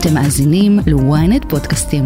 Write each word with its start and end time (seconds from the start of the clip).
אתם 0.00 0.14
מאזינים 0.14 0.78
ל-ynet 0.86 1.48
פודקאסטים. 1.48 2.04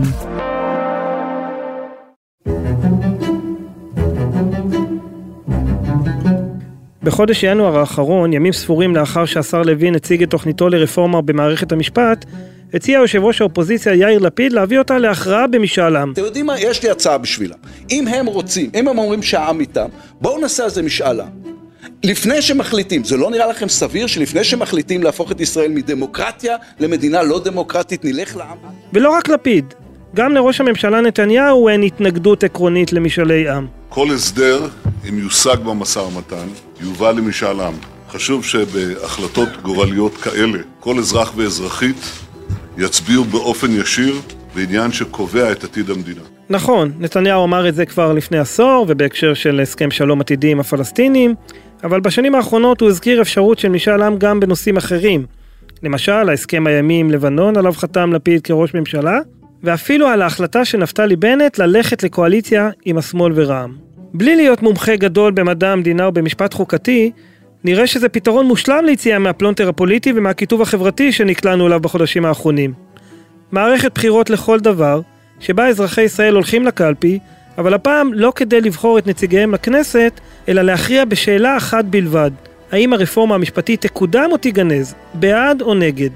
בחודש 7.02 7.42
ינואר 7.42 7.78
האחרון, 7.78 8.32
ימים 8.32 8.52
ספורים 8.52 8.96
לאחר 8.96 9.24
שהשר 9.24 9.62
לוין 9.62 9.94
הציג 9.94 10.22
את 10.22 10.30
תוכניתו 10.30 10.68
לרפורמה 10.68 11.22
במערכת 11.22 11.72
המשפט, 11.72 12.24
הציע 12.74 12.98
יושב 12.98 13.24
ראש 13.24 13.40
האופוזיציה 13.40 13.94
יאיר 13.94 14.18
לפיד 14.18 14.52
להביא 14.52 14.78
אותה 14.78 14.98
להכרעה 14.98 15.46
במשאל 15.46 15.96
עם. 15.96 16.12
אתם 16.12 16.22
יודעים 16.22 16.46
מה? 16.46 16.60
יש 16.60 16.82
לי 16.82 16.90
הצעה 16.90 17.18
בשבילם. 17.18 17.56
אם 17.90 18.08
הם 18.08 18.26
רוצים, 18.26 18.70
אם 18.74 18.88
הם 18.88 18.98
אומרים 18.98 19.22
שהעם 19.22 19.60
איתם, 19.60 19.86
בואו 20.20 20.40
נעשה 20.40 20.64
על 20.64 20.70
זה 20.70 20.82
משאל 20.82 21.20
עם. 21.20 21.51
לפני 22.04 22.42
שמחליטים, 22.42 23.04
זה 23.04 23.16
לא 23.16 23.30
נראה 23.30 23.46
לכם 23.46 23.68
סביר 23.68 24.06
שלפני 24.06 24.44
שמחליטים 24.44 25.02
להפוך 25.02 25.32
את 25.32 25.40
ישראל 25.40 25.70
מדמוקרטיה 25.70 26.56
למדינה 26.80 27.22
לא 27.22 27.40
דמוקרטית, 27.44 28.04
נלך 28.04 28.36
לעם? 28.36 28.56
ולא 28.92 29.10
רק 29.10 29.28
לפיד, 29.28 29.74
גם 30.14 30.32
לראש 30.32 30.60
הממשלה 30.60 31.00
נתניהו 31.00 31.68
אין 31.68 31.82
התנגדות 31.82 32.44
עקרונית 32.44 32.92
למשאלי 32.92 33.48
עם. 33.48 33.66
כל 33.88 34.14
הסדר, 34.14 34.68
אם 35.08 35.18
יושג 35.18 35.56
במשא 35.56 35.98
ומתן, 35.98 36.46
יובא 36.80 37.10
למשאל 37.10 37.60
עם. 37.60 37.74
חשוב 38.10 38.44
שבהחלטות 38.44 39.48
גורליות 39.62 40.16
כאלה, 40.16 40.58
כל 40.80 40.98
אזרח 40.98 41.32
ואזרחית 41.36 42.10
יצביעו 42.78 43.24
באופן 43.24 43.80
ישיר 43.80 44.14
בעניין 44.54 44.92
שקובע 44.92 45.52
את 45.52 45.64
עתיד 45.64 45.90
המדינה. 45.90 46.22
נכון, 46.50 46.92
נתניהו 46.98 47.44
אמר 47.44 47.68
את 47.68 47.74
זה 47.74 47.86
כבר 47.86 48.12
לפני 48.12 48.38
עשור, 48.38 48.86
ובהקשר 48.88 49.34
של 49.34 49.60
הסכם 49.60 49.90
שלום 49.90 50.20
עתידי 50.20 50.50
עם 50.50 50.60
הפלסטינים, 50.60 51.34
אבל 51.84 52.00
בשנים 52.00 52.34
האחרונות 52.34 52.80
הוא 52.80 52.88
הזכיר 52.88 53.22
אפשרות 53.22 53.58
של 53.58 53.68
משאל 53.68 54.02
עם 54.02 54.18
גם 54.18 54.40
בנושאים 54.40 54.76
אחרים. 54.76 55.26
למשל, 55.82 56.28
ההסכם 56.28 56.66
הימי 56.66 57.00
עם 57.00 57.10
לבנון, 57.10 57.56
עליו 57.56 57.72
חתם 57.72 58.12
לפיד 58.12 58.42
כראש 58.42 58.74
ממשלה, 58.74 59.18
ואפילו 59.62 60.06
על 60.06 60.22
ההחלטה 60.22 60.64
של 60.64 60.78
נפתלי 60.78 61.16
בנט 61.16 61.58
ללכת 61.58 62.02
לקואליציה 62.02 62.70
עם 62.84 62.98
השמאל 62.98 63.32
ורע"מ. 63.36 63.76
בלי 64.14 64.36
להיות 64.36 64.62
מומחה 64.62 64.96
גדול 64.96 65.32
במדע 65.32 65.72
המדינה 65.72 66.06
או 66.06 66.12
במשפט 66.12 66.54
חוקתי, 66.54 67.10
נראה 67.64 67.86
שזה 67.86 68.08
פתרון 68.08 68.46
מושלם 68.46 68.84
ליציאה 68.84 69.18
מהפלונטר 69.18 69.68
הפוליטי 69.68 70.12
ומהקיטוב 70.16 70.62
החברתי 70.62 71.12
שנקלענו 71.12 71.66
אליו 71.66 71.80
בחודשים 71.80 72.24
האחרונים. 72.24 72.72
מערכת 73.52 73.94
בחירות 73.94 74.30
לכל 74.30 74.60
דבר, 74.60 75.00
שבה 75.40 75.68
אזרחי 75.68 76.02
ישראל 76.02 76.34
הולכים 76.34 76.66
לקלפי, 76.66 77.18
אבל 77.58 77.74
הפעם 77.74 78.12
לא 78.14 78.32
כדי 78.36 78.60
לבחור 78.60 78.98
את 78.98 79.06
נציגיהם 79.06 79.54
לכנסת, 79.54 80.20
אלא 80.48 80.62
להכריע 80.62 81.04
בשאלה 81.04 81.56
אחת 81.56 81.84
בלבד, 81.84 82.30
האם 82.72 82.92
הרפורמה 82.92 83.34
המשפטית 83.34 83.86
תקודם 83.86 84.28
או 84.32 84.36
תיגנז, 84.36 84.94
בעד 85.14 85.62
או 85.62 85.74
נגד. 85.74 86.10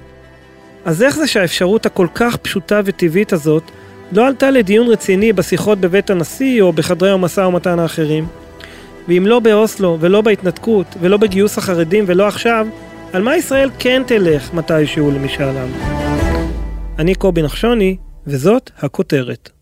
אז 0.85 1.03
איך 1.03 1.15
זה 1.15 1.27
שהאפשרות 1.27 1.85
הכל 1.85 2.07
כך 2.15 2.35
פשוטה 2.35 2.81
וטבעית 2.85 3.33
הזאת 3.33 3.63
לא 4.11 4.27
עלתה 4.27 4.51
לדיון 4.51 4.87
רציני 4.87 5.33
בשיחות 5.33 5.79
בבית 5.79 6.09
הנשיא 6.09 6.61
או 6.61 6.73
בחדרי 6.73 7.11
המשא 7.11 7.41
ומתן 7.41 7.79
האחרים? 7.79 8.27
ואם 9.07 9.23
לא 9.27 9.39
באוסלו 9.39 9.97
ולא 9.99 10.21
בהתנתקות 10.21 10.87
ולא 11.01 11.17
בגיוס 11.17 11.57
החרדים 11.57 12.03
ולא 12.07 12.27
עכשיו, 12.27 12.67
על 13.13 13.21
מה 13.21 13.37
ישראל 13.37 13.69
כן 13.79 14.01
תלך 14.05 14.53
מתישהו 14.53 15.11
למשאל 15.11 15.57
עם? 15.57 15.69
אני 16.99 17.15
קובי 17.15 17.41
נחשוני, 17.41 17.97
וזאת 18.27 18.71
הכותרת. 18.79 19.56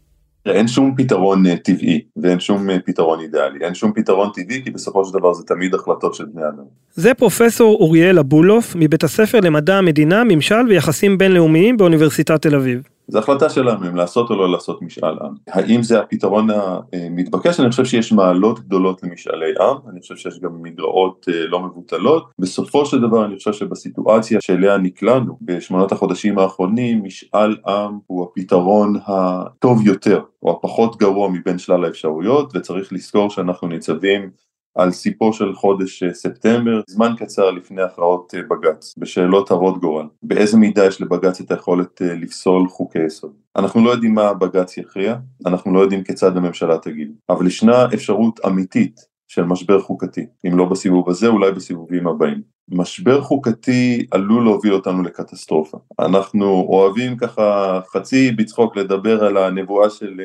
אין 0.45 0.67
שום 0.67 0.93
פתרון 0.97 1.45
אה, 1.45 1.57
טבעי 1.57 2.01
ואין 2.17 2.39
שום 2.39 2.69
אה, 2.69 2.77
פתרון 2.85 3.19
אידיאלי, 3.19 3.65
אין 3.65 3.73
שום 3.75 3.91
פתרון 3.95 4.29
טבעי 4.33 4.63
כי 4.63 4.71
בסופו 4.71 5.05
של 5.05 5.13
דבר 5.13 5.33
זה 5.33 5.43
תמיד 5.43 5.75
החלטות 5.75 6.15
של 6.15 6.25
בני 6.25 6.43
אדם. 6.43 6.63
זה 6.93 7.13
פרופסור 7.13 7.77
אוריאל 7.79 8.19
אבולוף 8.19 8.75
מבית 8.75 9.03
הספר 9.03 9.39
למדע 9.39 9.77
המדינה, 9.77 10.23
ממשל 10.23 10.67
ויחסים 10.69 11.17
בינלאומיים 11.17 11.77
באוניברסיטת 11.77 12.41
תל 12.41 12.55
אביב. 12.55 12.81
זו 13.07 13.19
החלטה 13.19 13.49
שלנו 13.49 13.87
אם 13.87 13.95
לעשות 13.95 14.29
או 14.29 14.35
לא 14.35 14.51
לעשות 14.51 14.81
משאל 14.81 15.17
עם. 15.21 15.33
האם 15.47 15.83
זה 15.83 15.99
הפתרון 15.99 16.47
המתבקש? 16.93 17.59
אני 17.59 17.69
חושב 17.69 17.85
שיש 17.85 18.11
מעלות 18.11 18.59
גדולות 18.59 19.03
למשאלי 19.03 19.53
עם, 19.59 19.77
אני 19.89 19.99
חושב 19.99 20.15
שיש 20.15 20.39
גם 20.39 20.51
מגרעות 20.61 21.25
אה, 21.29 21.47
לא 21.47 21.59
מבוטלות. 21.59 22.31
בסופו 22.39 22.85
של 22.85 23.01
דבר 23.01 23.25
אני 23.25 23.35
חושב 23.35 23.53
שבסיטואציה 23.53 24.41
שאליה 24.41 24.77
נקלענו 24.77 25.37
בשמונת 25.41 25.91
החודשים 25.91 26.39
האחרונים, 26.39 27.03
משאל 27.03 27.55
עם 27.67 27.97
הוא 28.07 28.23
הפתרון 28.23 28.95
הטוב 29.07 29.87
יותר, 29.87 30.21
או 30.43 30.51
הפחות 30.51 30.97
גרוע 30.97 31.29
מבין 31.29 31.57
שלל 31.57 31.85
האפשרויות, 31.85 32.55
וצריך 32.55 32.93
לזכור 32.93 33.29
שאנחנו 33.29 33.67
ניצבים 33.67 34.29
על 34.75 34.91
סיפו 34.91 35.33
של 35.33 35.53
חודש 35.53 36.03
אה, 36.03 36.13
ספטמבר, 36.13 36.81
זמן 36.87 37.13
קצר 37.17 37.51
לפני 37.51 37.81
הכרעות 37.81 38.33
אה, 38.35 38.41
בג"ץ, 38.41 38.93
בשאלות 38.97 39.51
הרות 39.51 39.81
גורל. 39.81 40.05
באיזה 40.23 40.57
מידה 40.57 40.85
יש 40.85 41.01
לבג"ץ 41.01 41.41
את 41.41 41.51
היכולת 41.51 42.01
אה, 42.01 42.13
לפסול 42.13 42.67
חוקי 42.67 43.05
יסוד? 43.05 43.33
אנחנו 43.55 43.85
לא 43.85 43.91
יודעים 43.91 44.13
מה 44.13 44.33
בג"ץ 44.33 44.77
יכריע, 44.77 45.15
אנחנו 45.45 45.73
לא 45.73 45.79
יודעים 45.79 46.03
כיצד 46.03 46.37
הממשלה 46.37 46.77
תגיד, 46.77 47.11
אבל 47.29 47.47
ישנה 47.47 47.85
אפשרות 47.93 48.39
אמיתית 48.45 48.99
של 49.27 49.43
משבר 49.43 49.81
חוקתי, 49.81 50.25
אם 50.47 50.57
לא 50.57 50.65
בסיבוב 50.65 51.09
הזה, 51.09 51.27
אולי 51.27 51.51
בסיבובים 51.51 52.07
הבאים. 52.07 52.41
משבר 52.69 53.21
חוקתי 53.21 54.05
עלול 54.11 54.43
להוביל 54.43 54.73
אותנו 54.73 55.03
לקטסטרופה. 55.03 55.77
אנחנו 55.99 56.45
אוהבים 56.69 57.17
ככה 57.17 57.79
חצי 57.93 58.31
בצחוק 58.31 58.77
לדבר 58.77 59.25
על 59.25 59.37
הנבואה 59.37 59.89
של 59.89 60.21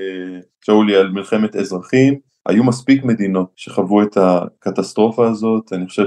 שאולי 0.60 0.96
על 0.96 1.10
מלחמת 1.10 1.56
אזרחים, 1.56 2.18
היו 2.46 2.64
מספיק 2.64 3.04
מדינות 3.04 3.50
שחוו 3.56 4.02
את 4.02 4.16
הקטסטרופה 4.16 5.28
הזאת, 5.28 5.72
אני 5.72 5.86
חושב 5.86 6.04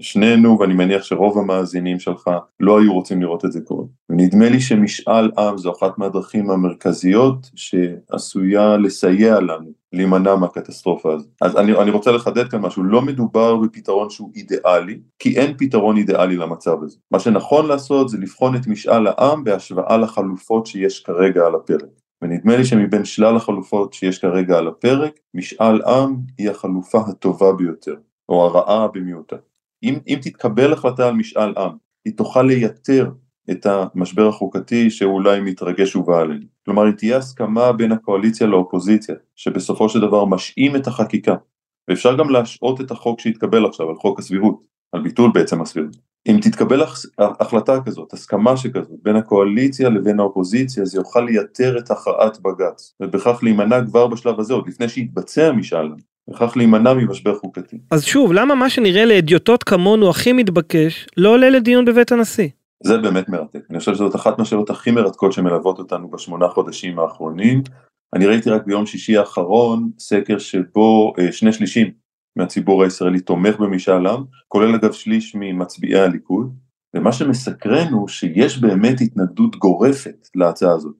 ששנינו 0.00 0.58
ואני 0.60 0.74
מניח 0.74 1.02
שרוב 1.02 1.38
המאזינים 1.38 1.98
שלך 1.98 2.30
לא 2.60 2.80
היו 2.80 2.92
רוצים 2.92 3.22
לראות 3.22 3.44
את 3.44 3.52
זה 3.52 3.60
קורה. 3.60 3.84
ונדמה 4.10 4.48
לי 4.48 4.60
שמשאל 4.60 5.30
עם 5.38 5.58
זו 5.58 5.72
אחת 5.72 5.98
מהדרכים 5.98 6.50
המרכזיות 6.50 7.50
שעשויה 7.56 8.76
לסייע 8.76 9.40
לנו 9.40 9.84
להימנע 9.92 10.34
מהקטסטרופה 10.34 11.14
הזאת. 11.14 11.28
אז 11.40 11.56
אני, 11.56 11.72
אני 11.82 11.90
רוצה 11.90 12.12
לחדד 12.12 12.48
כאן 12.48 12.60
משהו, 12.60 12.82
לא 12.82 13.02
מדובר 13.02 13.56
בפתרון 13.56 14.10
שהוא 14.10 14.30
אידיאלי, 14.36 15.00
כי 15.18 15.38
אין 15.38 15.54
פתרון 15.58 15.96
אידיאלי 15.96 16.36
למצב 16.36 16.82
הזה. 16.82 16.98
מה 17.10 17.20
שנכון 17.20 17.66
לעשות 17.66 18.08
זה 18.08 18.18
לבחון 18.18 18.56
את 18.56 18.66
משאל 18.66 19.06
העם 19.06 19.44
בהשוואה 19.44 19.96
לחלופות 19.96 20.66
שיש 20.66 21.00
כרגע 21.00 21.46
על 21.46 21.54
הפרק. 21.54 22.03
ונדמה 22.44 22.58
לי 22.58 22.64
שמבין 22.64 23.04
שלל 23.04 23.36
החלופות 23.36 23.92
שיש 23.92 24.18
כרגע 24.18 24.58
על 24.58 24.68
הפרק, 24.68 25.20
משאל 25.34 25.82
עם 25.82 26.16
היא 26.38 26.50
החלופה 26.50 26.98
הטובה 27.08 27.52
ביותר, 27.52 27.94
או 28.28 28.44
הרעה 28.44 28.88
במיעוטה. 28.88 29.36
אם, 29.82 29.98
אם 30.06 30.18
תתקבל 30.22 30.72
החלטה 30.72 31.08
על 31.08 31.14
משאל 31.14 31.54
עם, 31.56 31.70
היא 32.04 32.16
תוכל 32.16 32.42
לייתר 32.42 33.10
את 33.50 33.66
המשבר 33.66 34.28
החוקתי 34.28 34.90
שאולי 34.90 35.40
מתרגש 35.40 35.96
ובא 35.96 36.20
עלינו. 36.20 36.46
כלומר, 36.64 36.86
אם 36.86 36.92
תהיה 36.92 37.16
הסכמה 37.16 37.72
בין 37.72 37.92
הקואליציה 37.92 38.46
לאופוזיציה, 38.46 39.14
שבסופו 39.36 39.88
של 39.88 40.00
דבר 40.00 40.24
משעים 40.24 40.76
את 40.76 40.86
החקיקה, 40.86 41.34
ואפשר 41.88 42.16
גם 42.16 42.30
להשעות 42.30 42.80
את 42.80 42.90
החוק 42.90 43.20
שהתקבל 43.20 43.66
עכשיו, 43.66 43.88
על 43.88 43.96
חוק 43.96 44.18
הסבירות, 44.18 44.60
על 44.94 45.02
ביטול 45.02 45.30
בעצם 45.34 45.62
הסבירות. 45.62 45.96
אם 46.28 46.38
תתקבל 46.42 46.82
החלטה 47.18 47.80
כזאת, 47.86 48.12
הסכמה 48.12 48.56
שכזאת, 48.56 48.98
בין 49.02 49.16
הקואליציה 49.16 49.88
לבין 49.88 50.20
האופוזיציה, 50.20 50.84
זה 50.84 50.98
יוכל 50.98 51.20
לייתר 51.20 51.78
את 51.78 51.90
הכרעת 51.90 52.40
בג"ץ, 52.40 52.94
ובכך 53.00 53.38
להימנע 53.42 53.84
כבר 53.84 54.06
בשלב 54.06 54.40
הזה, 54.40 54.54
עוד 54.54 54.68
לפני 54.68 54.88
שיתבצע 54.88 55.52
משאל, 55.52 55.88
וכך 56.30 56.56
להימנע 56.56 56.94
ממשבר 56.94 57.38
חוקתי. 57.38 57.78
אז 57.90 58.04
שוב, 58.04 58.32
למה 58.32 58.54
מה 58.54 58.70
שנראה 58.70 59.04
לאדיוטות 59.04 59.64
כמונו 59.64 60.10
הכי 60.10 60.32
מתבקש, 60.32 61.06
לא 61.16 61.28
עולה 61.28 61.50
לדיון 61.50 61.84
בבית 61.84 62.12
הנשיא? 62.12 62.48
זה 62.82 62.98
באמת 62.98 63.28
מרתק, 63.28 63.60
אני 63.70 63.78
חושב 63.78 63.94
שזאת 63.94 64.16
אחת 64.16 64.38
מהשאלות 64.38 64.70
הכי 64.70 64.90
מרתקות 64.90 65.32
שמלוות 65.32 65.78
אותנו 65.78 66.10
בשמונה 66.10 66.48
חודשים 66.48 66.98
האחרונים. 66.98 67.62
אני 68.14 68.26
ראיתי 68.26 68.50
רק 68.50 68.66
ביום 68.66 68.86
שישי 68.86 69.16
האחרון 69.16 69.90
סקר 69.98 70.38
שבו 70.38 71.12
אה, 71.18 71.32
שני 71.32 71.52
שלישים 71.52 71.90
מהציבור 72.36 72.82
הישראלי 72.82 73.20
תומך 73.20 73.56
במשאל 73.56 74.06
עם, 74.06 74.24
כולל 74.48 74.74
אגב 74.74 74.92
שליש 74.92 75.34
ממצביעי 75.34 76.00
הליכוד, 76.00 76.54
ומה 76.96 77.12
שמסקרן 77.12 77.92
הוא 77.92 78.08
שיש 78.08 78.58
באמת 78.58 79.00
התנגדות 79.00 79.56
גורפת 79.56 80.28
להצעה 80.34 80.72
הזאת. 80.72 80.94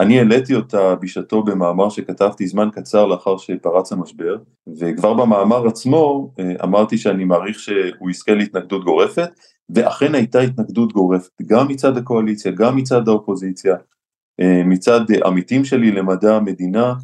אני 0.00 0.18
העליתי 0.18 0.54
אותה 0.54 0.94
בשעתו 0.94 1.42
במאמר 1.42 1.90
שכתבתי 1.90 2.46
זמן 2.46 2.68
קצר 2.72 3.06
לאחר 3.06 3.36
שפרץ 3.36 3.92
המשבר, 3.92 4.36
וכבר 4.80 5.14
במאמר 5.14 5.66
עצמו 5.66 6.32
אה, 6.38 6.52
אמרתי 6.64 6.98
שאני 6.98 7.24
מעריך 7.24 7.58
שהוא 7.58 8.10
יזכה 8.10 8.34
להתנגדות 8.34 8.84
גורפת, 8.84 9.30
ואכן 9.70 10.14
הייתה 10.14 10.40
התנגדות 10.40 10.92
גורפת, 10.92 11.42
גם 11.46 11.68
מצד 11.68 11.96
הקואליציה, 11.96 12.52
גם 12.52 12.76
מצד 12.76 13.08
האופוזיציה, 13.08 13.76
אה, 14.40 14.62
מצד 14.64 15.00
עמיתים 15.24 15.64
שלי 15.64 15.90
למדע 15.90 16.36
המדינה, 16.36 16.94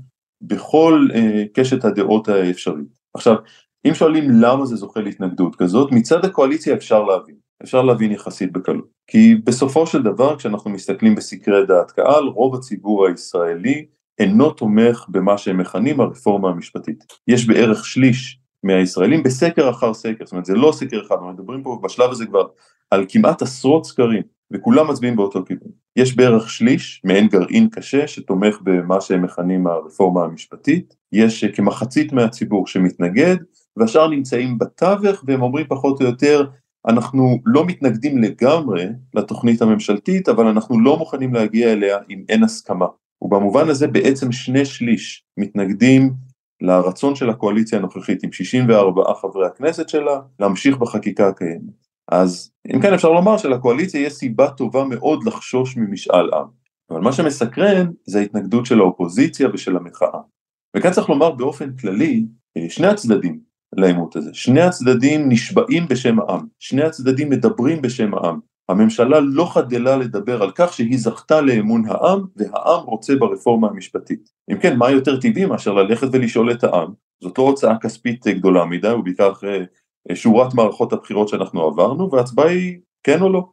בכל 0.42 1.08
אה, 1.14 1.44
קשת 1.54 1.84
הדעות 1.84 2.28
האפשרית. 2.28 2.98
עכשיו, 3.14 3.36
אם 3.84 3.94
שואלים 3.94 4.30
למה 4.30 4.66
זה 4.66 4.76
זוכה 4.76 5.00
להתנגדות 5.00 5.56
כזאת, 5.56 5.92
מצד 5.92 6.24
הקואליציה 6.24 6.74
אפשר 6.74 7.02
להבין, 7.02 7.34
אפשר 7.62 7.82
להבין 7.82 8.12
יחסית 8.12 8.52
בקלות. 8.52 8.88
כי 9.06 9.34
בסופו 9.34 9.86
של 9.86 10.02
דבר 10.02 10.36
כשאנחנו 10.36 10.70
מסתכלים 10.70 11.14
בסקרי 11.14 11.66
דעת 11.66 11.90
קהל, 11.90 12.24
רוב 12.24 12.54
הציבור 12.54 13.06
הישראלי 13.06 13.86
אינו 14.18 14.50
תומך 14.50 15.06
במה 15.08 15.38
שהם 15.38 15.58
מכנים 15.58 16.00
הרפורמה 16.00 16.48
המשפטית. 16.48 17.04
יש 17.28 17.46
בערך 17.46 17.84
שליש 17.84 18.38
מהישראלים 18.62 19.22
בסקר 19.22 19.70
אחר 19.70 19.94
סקר, 19.94 20.24
זאת 20.24 20.32
אומרת 20.32 20.44
זה 20.44 20.54
לא 20.54 20.72
סקר 20.72 21.02
אחד, 21.06 21.14
אנחנו 21.14 21.32
מדברים 21.32 21.62
פה 21.62 21.80
בשלב 21.82 22.10
הזה 22.10 22.26
כבר 22.26 22.46
על 22.90 23.04
כמעט 23.08 23.42
עשרות 23.42 23.86
סקרים, 23.86 24.22
וכולם 24.52 24.90
מצביעים 24.90 25.16
באותו 25.16 25.44
כיוון. 25.44 25.68
יש 25.96 26.16
בערך 26.16 26.50
שליש, 26.50 27.02
מעין 27.04 27.28
גרעין 27.28 27.68
קשה, 27.68 28.06
שתומך 28.06 28.58
במה 28.62 29.00
שהם 29.00 29.22
מכנים 29.22 29.66
הרפורמה 29.66 30.24
המשפטית, 30.24 30.94
יש 31.12 31.44
כמחצית 31.44 32.12
מהציבור 32.12 32.66
שמתנגד, 32.66 33.36
והשאר 33.76 34.08
נמצאים 34.08 34.58
בתווך 34.58 35.24
והם 35.26 35.42
אומרים 35.42 35.66
פחות 35.68 36.00
או 36.00 36.06
יותר 36.06 36.46
אנחנו 36.88 37.38
לא 37.44 37.66
מתנגדים 37.66 38.18
לגמרי 38.18 38.86
לתוכנית 39.14 39.62
הממשלתית 39.62 40.28
אבל 40.28 40.46
אנחנו 40.46 40.80
לא 40.80 40.98
מוכנים 40.98 41.34
להגיע 41.34 41.72
אליה 41.72 41.98
אם 42.10 42.24
אין 42.28 42.44
הסכמה 42.44 42.86
ובמובן 43.22 43.68
הזה 43.68 43.86
בעצם 43.86 44.32
שני 44.32 44.64
שליש 44.64 45.24
מתנגדים 45.36 46.12
לרצון 46.62 47.14
של 47.14 47.30
הקואליציה 47.30 47.78
הנוכחית 47.78 48.24
עם 48.24 48.32
64 48.32 49.02
חברי 49.20 49.46
הכנסת 49.46 49.88
שלה 49.88 50.20
להמשיך 50.40 50.76
בחקיקה 50.76 51.28
הקיימת. 51.28 51.82
אז 52.08 52.52
אם 52.74 52.82
כן 52.82 52.94
אפשר 52.94 53.12
לומר 53.12 53.36
שלקואליציה 53.36 54.00
יש 54.00 54.12
סיבה 54.12 54.50
טובה 54.50 54.84
מאוד 54.84 55.24
לחשוש 55.26 55.76
ממשאל 55.76 56.34
עם. 56.34 56.46
אבל 56.90 57.00
מה 57.00 57.12
שמסקרן 57.12 57.90
זה 58.06 58.18
ההתנגדות 58.18 58.66
של 58.66 58.80
האופוזיציה 58.80 59.48
ושל 59.52 59.76
המחאה. 59.76 60.20
וכאן 60.76 60.90
צריך 60.90 61.08
לומר 61.08 61.30
באופן 61.30 61.76
כללי, 61.76 62.26
שני 62.68 62.86
הצדדים 62.86 63.40
לעימות 63.76 64.16
הזה, 64.16 64.30
שני 64.32 64.60
הצדדים 64.60 65.28
נשבעים 65.28 65.88
בשם 65.88 66.20
העם, 66.20 66.46
שני 66.58 66.82
הצדדים 66.82 67.30
מדברים 67.30 67.82
בשם 67.82 68.14
העם, 68.14 68.40
הממשלה 68.68 69.20
לא 69.20 69.52
חדלה 69.52 69.96
לדבר 69.96 70.42
על 70.42 70.50
כך 70.54 70.72
שהיא 70.72 70.98
זכתה 70.98 71.40
לאמון 71.40 71.82
העם 71.88 72.20
והעם 72.36 72.84
רוצה 72.84 73.16
ברפורמה 73.16 73.68
המשפטית. 73.68 74.28
אם 74.52 74.58
כן, 74.58 74.76
מה 74.76 74.90
יותר 74.90 75.20
טבעי 75.20 75.46
מאשר 75.46 75.72
ללכת 75.72 76.06
ולשאול 76.12 76.50
את 76.52 76.64
העם, 76.64 76.92
זאת 77.22 77.38
לא 77.38 77.42
הוצאה 77.42 77.78
כספית 77.78 78.26
גדולה 78.26 78.64
מדי, 78.64 78.92
ובעיקר 78.92 79.32
אחרי 79.32 79.64
שורת 80.14 80.54
מערכות 80.54 80.92
הבחירות 80.92 81.28
שאנחנו 81.28 81.62
עברנו, 81.62 82.10
וההצבעה 82.12 82.48
היא 82.48 82.78
כן 83.02 83.22
או 83.22 83.28
לא, 83.28 83.48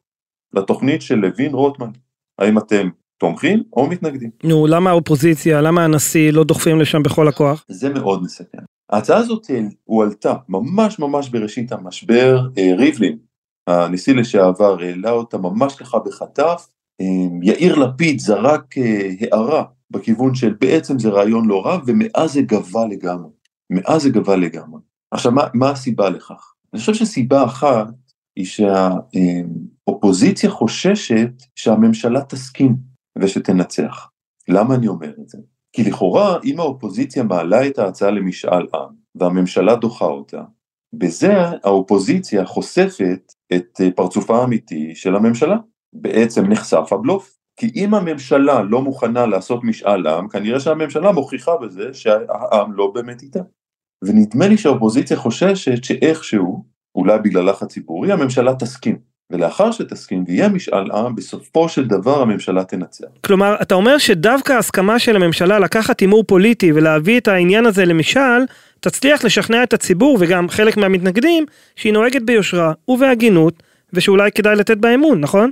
לתוכנית 0.54 1.02
של 1.02 1.16
לוין 1.16 1.54
רוטמן. 1.54 1.90
האם 2.40 2.58
אתם 2.58 2.90
תומכים 3.18 3.64
או 3.74 3.88
מתנגדים? 3.88 4.30
נו, 4.44 4.68
למה 4.68 4.90
האופוזיציה, 4.90 5.62
למה 5.62 5.84
הנשיא 5.84 6.32
לא 6.34 6.44
דוחפים 6.44 6.80
לשם 6.80 7.04
בכל 7.04 7.28
הכוח? 7.28 7.66
זה 7.68 7.90
מאוד 7.90 8.24
מסכן. 8.24 8.64
ההצעה 8.90 9.18
הזאת 9.18 9.50
הועלתה 9.84 10.34
ממש 10.50 11.00
ממש 11.00 11.30
בראשית 11.30 11.72
המשבר, 11.72 12.48
אה, 12.58 12.76
ריבלין, 12.78 13.18
הנשיא 13.68 14.16
לשעבר, 14.16 14.82
העלה 14.82 15.12
אותה 15.12 15.38
ממש 15.38 15.76
ככה 15.76 16.00
בחטף, 16.00 16.68
אה, 17.02 17.06
יאיר 17.42 17.76
לפיד 17.76 18.20
זרק 18.20 18.78
אה, 18.78 19.10
הערה 19.22 19.64
בכיוון 19.92 20.36
של 20.36 20.54
בעצם 20.62 21.00
זה 21.00 21.10
רעיון 21.10 21.48
לא 21.48 21.66
רע, 21.66 21.80
ומאז 21.86 22.34
זה 22.34 22.42
גבה 22.42 22.86
לגמרי. 22.88 23.30
מאז 23.70 24.02
זה 24.02 24.10
גבה 24.10 24.36
לגמרי. 24.36 24.82
עכשיו, 25.12 25.32
מה, 25.32 25.44
מה 25.54 25.70
הסיבה 25.70 26.10
לכך? 26.10 26.54
אני 26.74 26.80
חושב 26.80 26.94
שסיבה 26.94 27.46
אחת 27.46 27.88
היא 28.36 28.46
שהאופוזיציה 29.86 30.50
חוששת 30.50 31.32
שהממשלה 31.56 32.22
תסכים 32.24 32.76
ושתנצח. 33.18 34.10
למה 34.48 34.76
אני 34.76 34.88
אומר 34.88 35.14
את 35.22 35.30
זה? 35.30 35.38
כי 35.74 35.84
לכאורה 35.84 36.40
אם 36.44 36.60
האופוזיציה 36.60 37.24
מעלה 37.24 37.68
את 37.68 37.80
ההצעה 37.80 38.12
למשאל 38.12 38.68
עם 38.74 38.90
והממשלה 39.16 39.76
דוחה 39.76 40.06
אותה, 40.06 40.42
בזה 40.94 41.34
האופוזיציה 41.64 42.46
חושפת 42.46 43.34
את 43.54 43.82
פרצופה 43.96 44.42
האמיתי 44.42 44.96
של 44.96 45.16
הממשלה. 45.16 45.58
בעצם 45.94 46.46
נחשף 46.46 46.88
הבלוף. 46.92 47.40
כי 47.60 47.72
אם 47.76 47.94
הממשלה 47.94 48.64
לא 48.64 48.82
מוכנה 48.82 49.26
לעשות 49.26 49.64
משאל 49.64 50.08
עם, 50.08 50.28
כנראה 50.30 50.60
שהממשלה 50.60 51.12
מוכיחה 51.12 51.58
בזה 51.58 51.94
שהעם 51.94 52.74
לא 52.74 52.92
באמת 52.94 53.22
איתה. 53.22 53.40
ונדמה 54.04 54.48
לי 54.48 54.58
שהאופוזיציה 54.58 55.18
חוששת 55.18 55.84
שאיכשהו, 55.84 56.66
אולי 56.96 57.20
בגלל 57.20 57.50
לחץ 57.50 57.74
ציבורי, 57.74 58.12
הממשלה 58.12 58.56
תסכים. 58.56 59.00
ולאחר 59.32 59.72
שתסכים 59.72 60.24
ויהיה 60.28 60.50
משאל 60.50 60.92
עם, 60.92 61.16
בסופו 61.16 61.70
של 61.70 61.88
דבר 61.88 62.22
הממשלה 62.22 62.64
תנצח. 62.64 63.06
כלומר, 63.26 63.56
אתה 63.62 63.76
אומר 63.76 63.98
שדווקא 63.98 64.54
ההסכמה 64.54 65.00
של 65.00 65.16
הממשלה 65.16 65.60
לקחת 65.60 66.00
הימור 66.00 66.24
פוליטי 66.24 66.72
ולהביא 66.72 67.20
את 67.20 67.28
העניין 67.28 67.66
הזה 67.66 67.86
למשאל, 67.86 68.46
תצליח 68.80 69.26
לשכנע 69.26 69.64
את 69.64 69.74
הציבור 69.74 70.18
וגם 70.20 70.50
חלק 70.50 70.78
מהמתנגדים 70.78 71.46
שהיא 71.76 71.94
נוהגת 71.94 72.22
ביושרה 72.22 72.74
ובהגינות 72.88 73.64
ושאולי 73.94 74.32
כדאי 74.32 74.56
לתת 74.56 74.78
בה 74.78 74.96
אמון, 74.96 75.20
נכון? 75.22 75.52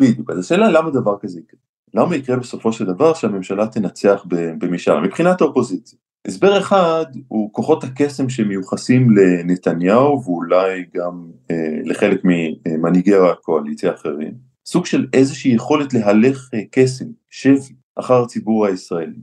בדיוק, 0.00 0.30
אז 0.30 0.38
השאלה 0.38 0.70
למה 0.70 0.90
דבר 0.90 1.16
כזה 1.20 1.40
יקרה? 1.40 1.60
למה 1.94 2.16
יקרה 2.16 2.36
בסופו 2.36 2.72
של 2.72 2.84
דבר 2.84 3.14
שהממשלה 3.14 3.66
תנצח 3.66 4.24
במשאל 4.58 5.00
מבחינת 5.00 5.40
האופוזיציה? 5.40 5.98
הסבר 6.26 6.58
אחד 6.58 7.04
הוא 7.28 7.52
כוחות 7.52 7.84
הקסם 7.84 8.28
שמיוחסים 8.28 9.10
לנתניהו 9.10 10.22
ואולי 10.24 10.84
גם 10.94 11.30
אה, 11.50 11.80
לחלק 11.84 12.22
ממנהיגי 12.24 13.14
הקואליציה 13.14 13.90
האחרים, 13.90 14.34
סוג 14.66 14.86
של 14.86 15.06
איזושהי 15.12 15.54
יכולת 15.54 15.94
להלך 15.94 16.48
אה, 16.54 16.60
קסם, 16.70 17.04
שבי, 17.30 17.74
אחר 17.96 18.22
הציבור 18.22 18.66
הישראלי. 18.66 19.20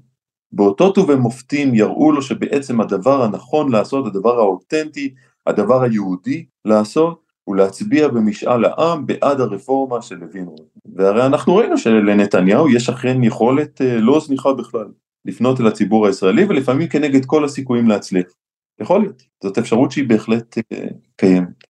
באותות 0.52 0.98
ובמופתים 0.98 1.76
יראו 1.76 2.12
לו 2.12 2.22
שבעצם 2.22 2.82
הדבר 2.82 3.24
הנכון 3.24 3.72
לעשות, 3.72 4.06
הדבר 4.06 4.40
האותנטי, 4.40 5.14
הדבר 5.48 5.84
היהודי 5.84 6.46
לעשות, 6.66 7.22
הוא 7.44 7.56
להצביע 7.56 8.08
במשאל 8.08 8.66
העם 8.66 9.06
בעד 9.06 9.42
הרפורמה 9.42 10.02
של 10.02 10.16
לוין 10.16 10.46
רוטמן. 10.46 10.66
והרי 10.96 11.26
אנחנו 11.26 11.56
ראינו 11.56 11.78
שלנתניהו 11.78 12.70
יש 12.70 12.90
אכן 12.90 13.24
יכולת 13.24 13.82
אה, 13.82 13.98
לא 13.98 14.20
זניחה 14.20 14.54
בכלל. 14.54 14.88
לפנות 15.26 15.62
אל 15.62 15.68
הציבור 15.68 16.08
הישראלי 16.08 16.46
ולפעמים 16.46 16.88
כנגד 16.88 17.26
כל 17.26 17.46
הסיכויים 17.46 17.88
להצליח. 17.88 18.28
יכול 18.82 19.02
להיות, 19.02 19.24
זאת 19.44 19.58
אפשרות 19.58 19.92
שהיא 19.92 20.10
בהחלט 20.10 20.58
uh, 20.58 20.62
קיימת. 21.16 21.64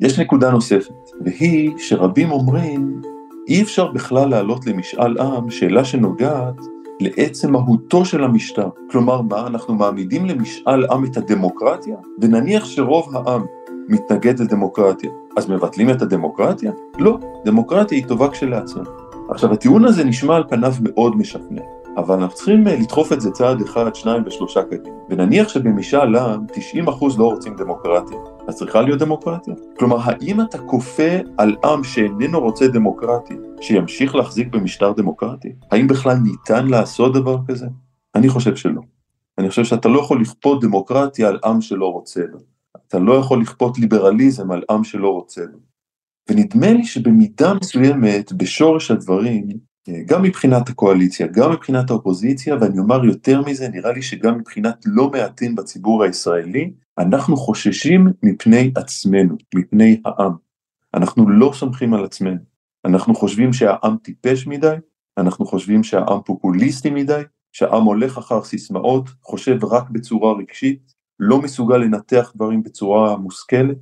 יש 0.00 0.18
נקודה 0.18 0.50
נוספת, 0.50 0.94
והיא 1.24 1.70
שרבים 1.78 2.30
אומרים 2.30 3.02
אי 3.48 3.62
אפשר 3.62 3.86
בכלל 3.92 4.28
להעלות 4.28 4.66
למשאל 4.66 5.18
עם 5.18 5.50
שאלה 5.50 5.84
שנוגעת 5.84 6.54
לעצם 7.00 7.52
מהותו 7.52 8.04
של 8.04 8.24
המשטר. 8.24 8.68
כלומר 8.90 9.22
מה, 9.22 9.46
אנחנו 9.46 9.74
מעמידים 9.74 10.26
למשאל 10.26 10.86
עם 10.90 11.04
את 11.04 11.16
הדמוקרטיה, 11.16 11.96
ונניח 12.20 12.64
שרוב 12.64 13.16
העם 13.16 13.44
מתנגד 13.88 14.40
לדמוקרטיה, 14.40 15.10
אז 15.36 15.50
מבטלים 15.50 15.90
את 15.90 16.02
הדמוקרטיה? 16.02 16.72
לא, 16.98 17.18
דמוקרטיה 17.44 17.98
היא 17.98 18.06
טובה 18.06 18.30
כשלעצמה. 18.30 18.84
עכשיו 19.30 19.52
הטיעון 19.52 19.84
הזה 19.84 20.04
נשמע 20.04 20.36
על 20.36 20.44
פניו 20.48 20.74
מאוד 20.80 21.16
משכנע. 21.16 21.62
אבל 21.96 22.14
אנחנו 22.14 22.34
צריכים 22.34 22.68
אה, 22.68 22.76
לדחוף 22.76 23.12
את 23.12 23.20
זה 23.20 23.30
צעד 23.30 23.60
אחד, 23.60 23.94
שניים 23.94 24.22
ושלושה 24.26 24.62
קדימה. 24.62 24.96
ונניח 25.10 25.48
שבמשאל 25.48 26.16
עם 26.16 26.46
90% 26.86 26.88
לא 27.18 27.24
רוצים 27.24 27.56
דמוקרטיה, 27.56 28.16
אז 28.48 28.56
צריכה 28.56 28.80
להיות 28.80 28.98
דמוקרטיה. 28.98 29.54
כלומר, 29.78 29.96
האם 30.02 30.40
אתה 30.40 30.58
כופה 30.58 31.16
על 31.38 31.56
עם 31.64 31.84
שאיננו 31.84 32.40
רוצה 32.40 32.68
דמוקרטיה, 32.68 33.36
שימשיך 33.60 34.14
להחזיק 34.14 34.48
במשטר 34.48 34.92
דמוקרטי? 34.92 35.52
האם 35.70 35.86
בכלל 35.86 36.16
ניתן 36.16 36.66
לעשות 36.66 37.14
דבר 37.14 37.38
כזה? 37.48 37.66
אני 38.14 38.28
חושב 38.28 38.56
שלא. 38.56 38.82
אני 39.38 39.48
חושב 39.48 39.64
שאתה 39.64 39.88
לא 39.88 40.00
יכול 40.00 40.20
לכפות 40.20 40.60
דמוקרטיה 40.60 41.28
על 41.28 41.38
עם 41.44 41.60
שלא 41.60 41.92
רוצה 41.92 42.20
בה. 42.32 42.38
אתה 42.88 42.98
לא 42.98 43.12
יכול 43.12 43.40
לכפות 43.40 43.78
ליברליזם 43.78 44.50
על 44.50 44.62
עם 44.70 44.84
שלא 44.84 45.08
רוצה 45.08 45.40
בה. 45.40 45.58
ונדמה 46.30 46.72
לי 46.72 46.84
שבמידה 46.84 47.54
מסוימת, 47.54 48.32
בשורש 48.32 48.90
הדברים, 48.90 49.48
גם 50.06 50.22
מבחינת 50.22 50.68
הקואליציה, 50.68 51.26
גם 51.26 51.52
מבחינת 51.52 51.90
האופוזיציה, 51.90 52.56
ואני 52.60 52.78
אומר 52.78 53.04
יותר 53.04 53.42
מזה, 53.42 53.68
נראה 53.68 53.92
לי 53.92 54.02
שגם 54.02 54.38
מבחינת 54.38 54.84
לא 54.86 55.10
מעטים 55.10 55.54
בציבור 55.54 56.02
הישראלי, 56.04 56.72
אנחנו 56.98 57.36
חוששים 57.36 58.12
מפני 58.22 58.72
עצמנו, 58.76 59.36
מפני 59.54 60.00
העם. 60.04 60.32
אנחנו 60.94 61.28
לא 61.28 61.50
סומכים 61.54 61.94
על 61.94 62.04
עצמנו. 62.04 62.40
אנחנו 62.84 63.14
חושבים 63.14 63.52
שהעם 63.52 63.96
טיפש 64.02 64.46
מדי, 64.46 64.74
אנחנו 65.18 65.46
חושבים 65.46 65.82
שהעם 65.82 66.18
פופוליסטי 66.24 66.90
מדי, 66.90 67.22
שהעם 67.52 67.82
הולך 67.82 68.18
אחר 68.18 68.42
סיסמאות, 68.44 69.10
חושב 69.22 69.64
רק 69.64 69.90
בצורה 69.90 70.32
רגשית, 70.32 70.92
לא 71.20 71.42
מסוגל 71.42 71.76
לנתח 71.76 72.32
דברים 72.34 72.62
בצורה 72.62 73.16
מושכלת, 73.16 73.78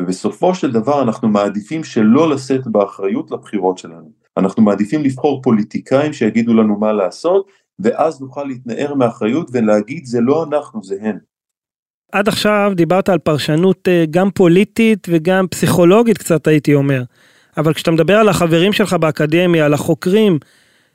ובסופו 0.00 0.54
של 0.54 0.72
דבר 0.72 1.02
אנחנו 1.02 1.28
מעדיפים 1.28 1.84
שלא 1.84 2.30
לשאת 2.30 2.66
באחריות 2.66 3.30
לבחירות 3.30 3.78
שלנו. 3.78 4.25
אנחנו 4.36 4.62
מעדיפים 4.62 5.02
לבחור 5.02 5.42
פוליטיקאים 5.42 6.12
שיגידו 6.12 6.54
לנו 6.54 6.78
מה 6.78 6.92
לעשות, 6.92 7.46
ואז 7.78 8.20
נוכל 8.20 8.44
להתנער 8.44 8.94
מאחריות 8.94 9.50
ולהגיד 9.52 10.06
זה 10.06 10.20
לא 10.20 10.44
אנחנו, 10.44 10.82
זה 10.84 10.96
הם. 11.00 11.18
עד 12.12 12.28
עכשיו 12.28 12.72
דיברת 12.74 13.08
על 13.08 13.18
פרשנות 13.18 13.88
אה, 13.88 14.04
גם 14.10 14.30
פוליטית 14.30 15.06
וגם 15.10 15.46
פסיכולוגית 15.50 16.18
קצת 16.18 16.46
הייתי 16.46 16.74
אומר. 16.74 17.02
אבל 17.56 17.74
כשאתה 17.74 17.90
מדבר 17.90 18.16
על 18.16 18.28
החברים 18.28 18.72
שלך 18.72 18.92
באקדמיה, 18.92 19.64
על 19.64 19.74
החוקרים 19.74 20.38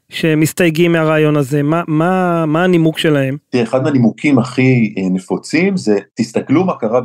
שמסתייגים 0.10 0.92
מהרעיון 0.92 1.38
הזה, 1.38 1.64
מה, 1.64 1.84
מה, 1.88 2.46
מה 2.46 2.64
הנימוק 2.64 2.98
שלהם? 2.98 3.38
תראה, 3.50 3.64
אחד 3.64 3.84
מהנימוקים 3.84 4.40
הכי 4.40 4.94
אה, 4.98 5.10
נפוצים 5.10 5.78
זה, 5.78 5.98
תסתכלו 6.14 6.66
מה 6.66 6.74
קרה 6.80 7.02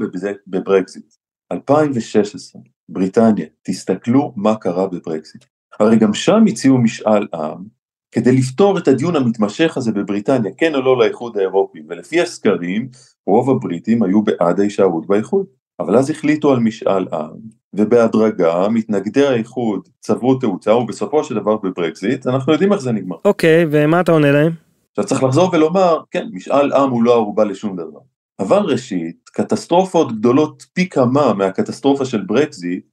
בברקזיט. 0.47 1.15
2016, 1.53 2.63
בריטניה, 2.89 3.47
תסתכלו 3.63 4.33
מה 4.37 4.55
קרה 4.57 4.87
בברקזיט. 4.87 5.45
הרי 5.81 5.97
גם 5.97 6.15
שם 6.15 6.45
הציעו 6.49 6.79
משאל 6.79 7.27
עם 7.35 7.77
כדי 8.13 8.33
לפתור 8.33 8.79
את 8.79 8.89
הדיון 8.89 9.17
המתמשך 9.17 9.77
הזה 9.77 9.93
בבריטניה, 9.93 10.53
כן 10.59 10.75
או 10.75 10.81
לא 10.81 10.99
לאיחוד 10.99 11.37
האירופי, 11.37 11.79
ולפי 11.89 12.21
הסקרים 12.21 12.89
רוב 13.27 13.51
הבריטים 13.51 14.03
היו 14.03 14.23
בעד 14.23 14.61
ההישארות 14.61 15.07
באיחוד. 15.07 15.47
אבל 15.81 15.97
אז 15.97 16.11
החליטו 16.11 16.53
על 16.53 16.59
משאל 16.59 17.07
עם, 17.13 17.41
ובהדרגה 17.75 18.69
מתנגדי 18.69 19.27
האיחוד 19.27 19.89
צברו 20.01 20.35
תאוצה 20.35 20.75
ובסופו 20.75 21.25
של 21.25 21.35
דבר 21.35 21.57
בברקזיט 21.57 22.27
אנחנו 22.27 22.53
יודעים 22.53 22.73
איך 22.73 22.81
זה 22.81 22.93
נגמר. 22.93 23.17
אוקיי, 23.25 23.67
ומה 23.71 24.01
אתה 24.01 24.13
עונה 24.13 24.33
להם? 24.33 24.53
עכשיו 24.91 25.05
צריך 25.05 25.23
לחזור 25.23 25.51
ולומר, 25.55 26.01
כן, 26.11 26.27
משאל 26.33 26.73
עם 26.73 26.91
הוא 26.91 27.03
לא 27.03 27.15
ערובה 27.15 27.45
לשום 27.45 27.77
דבר. 27.77 28.01
אבל 28.39 28.59
ראשית, 28.59 29.31
קטסטרופות 29.33 30.19
גדולות 30.19 30.63
פי 30.73 30.89
כמה 30.89 31.35
מהקטסטרופה 31.35 32.05
של 32.05 32.21
ברקזיט 32.21 32.87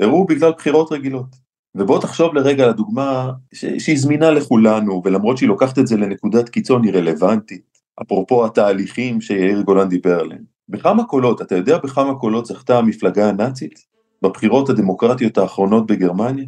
אירעו 0.00 0.26
בגלל 0.26 0.52
בחירות 0.58 0.92
רגילות. 0.92 1.47
ובוא 1.74 2.00
תחשוב 2.00 2.34
לרגע 2.34 2.64
על 2.64 2.70
הדוגמה 2.70 3.30
ש- 3.54 3.64
שהיא 3.78 3.98
זמינה 3.98 4.30
לכולנו, 4.30 5.02
ולמרות 5.04 5.38
שהיא 5.38 5.48
לוקחת 5.48 5.78
את 5.78 5.86
זה 5.86 5.96
לנקודת 5.96 6.48
קיצון 6.48 6.84
היא 6.84 6.92
רלוונטית. 6.92 7.78
אפרופו 8.02 8.46
התהליכים 8.46 9.20
שיאיר 9.20 9.60
גולן 9.62 9.88
דיבר 9.88 10.20
עליהם. 10.20 10.42
בכמה 10.68 11.04
קולות, 11.04 11.42
אתה 11.42 11.56
יודע 11.56 11.78
בכמה 11.78 12.14
קולות 12.14 12.46
זכתה 12.46 12.78
המפלגה 12.78 13.28
הנאצית? 13.28 13.84
בבחירות 14.22 14.68
הדמוקרטיות 14.70 15.38
האחרונות 15.38 15.86
בגרמניה? 15.86 16.44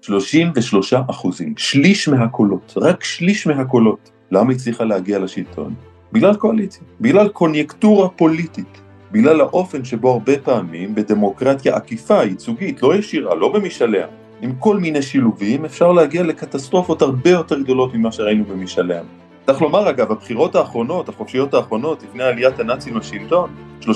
33 0.00 0.92
אחוזים, 1.10 1.54
שליש 1.56 2.08
מהקולות, 2.08 2.74
רק 2.76 3.04
שליש 3.04 3.46
מהקולות. 3.46 4.10
למה 4.30 4.52
הצליחה 4.52 4.84
להגיע 4.84 5.18
לשלטון? 5.18 5.74
בגלל 6.12 6.34
קואליציה, 6.34 6.82
בגלל 7.00 7.28
קוניונקטורה 7.28 8.08
פוליטית, 8.08 8.80
בגלל 9.12 9.40
האופן 9.40 9.84
שבו 9.84 10.12
הרבה 10.12 10.38
פעמים 10.38 10.94
בדמוקרטיה 10.94 11.76
עקיפה, 11.76 12.24
ייצוגית, 12.24 12.82
לא 12.82 12.94
ישירה, 12.94 13.34
לא 13.34 13.52
במשאליה, 13.52 14.06
עם 14.42 14.52
כל 14.58 14.76
מיני 14.76 15.02
שילובים 15.02 15.64
אפשר 15.64 15.92
להגיע 15.92 16.22
לקטסטרופות 16.22 17.02
הרבה 17.02 17.30
יותר 17.30 17.60
גדולות 17.60 17.94
ממה 17.94 18.12
שראינו 18.12 18.44
במשאליה. 18.44 19.02
צריך 19.46 19.62
לומר 19.62 19.90
אגב, 19.90 20.12
הבחירות 20.12 20.54
האחרונות, 20.54 21.08
החופשיות 21.08 21.54
האחרונות, 21.54 22.02
לפני 22.02 22.22
עליית 22.22 22.60
הנאצים 22.60 22.96
לשלטון, 22.96 23.50
33% 23.82 23.86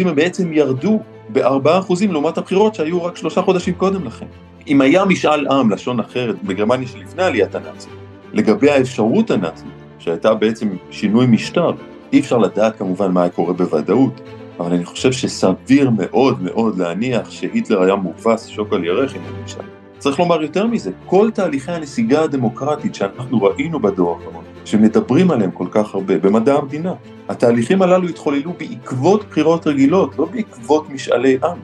הם 0.00 0.14
בעצם 0.14 0.52
ירדו 0.52 1.00
ב-4% 1.32 1.92
לעומת 2.10 2.38
הבחירות 2.38 2.74
שהיו 2.74 3.04
רק 3.04 3.16
שלושה 3.16 3.42
חודשים 3.42 3.74
קודם 3.74 4.04
לכן. 4.04 4.26
אם 4.66 4.80
היה 4.80 5.04
משאל 5.04 5.48
עם, 5.48 5.70
לשון 5.70 6.00
אחרת, 6.00 6.42
בגרמניה 6.42 6.88
שלפני 6.88 7.22
עליית 7.22 7.54
הנאצים, 7.54 7.92
לגבי 8.32 8.70
האפשרות 8.70 9.30
הנאצית, 9.30 9.68
שהייתה 9.98 10.34
בעצם 10.34 10.68
שינוי 10.90 11.26
משטר, 11.26 11.70
אי 12.12 12.20
אפשר 12.20 12.38
לדעת 12.38 12.78
כמובן 12.78 13.12
מה 13.12 13.28
קורה 13.28 13.52
בוודאות, 13.52 14.20
אבל 14.62 14.74
אני 14.74 14.84
חושב 14.84 15.12
שסביר 15.12 15.90
מאוד 15.90 16.42
מאוד 16.42 16.78
להניח 16.78 17.30
שהיטלר 17.30 17.82
היה 17.82 17.94
מובס 17.94 18.46
שוק 18.46 18.72
על 18.72 18.84
ירך 18.84 19.14
עם 19.14 19.20
המשאל. 19.24 19.64
צריך 19.98 20.18
לומר 20.18 20.42
יותר 20.42 20.66
מזה, 20.66 20.90
כל 21.06 21.30
תהליכי 21.34 21.72
הנסיגה 21.72 22.22
הדמוקרטית 22.22 22.94
שאנחנו 22.94 23.42
ראינו 23.42 23.80
בדור 23.80 24.18
האחרון, 24.18 24.44
שמדברים 24.64 25.30
עליהם 25.30 25.50
כל 25.50 25.66
כך 25.70 25.94
הרבה 25.94 26.18
במדע 26.18 26.54
המדינה, 26.54 26.92
התהליכים 27.28 27.82
הללו 27.82 28.08
התחוללו 28.08 28.52
בעקבות 28.58 29.24
בחירות 29.30 29.66
רגילות, 29.66 30.18
לא 30.18 30.24
בעקבות 30.24 30.90
משאלי 30.90 31.38
עם. 31.44 31.58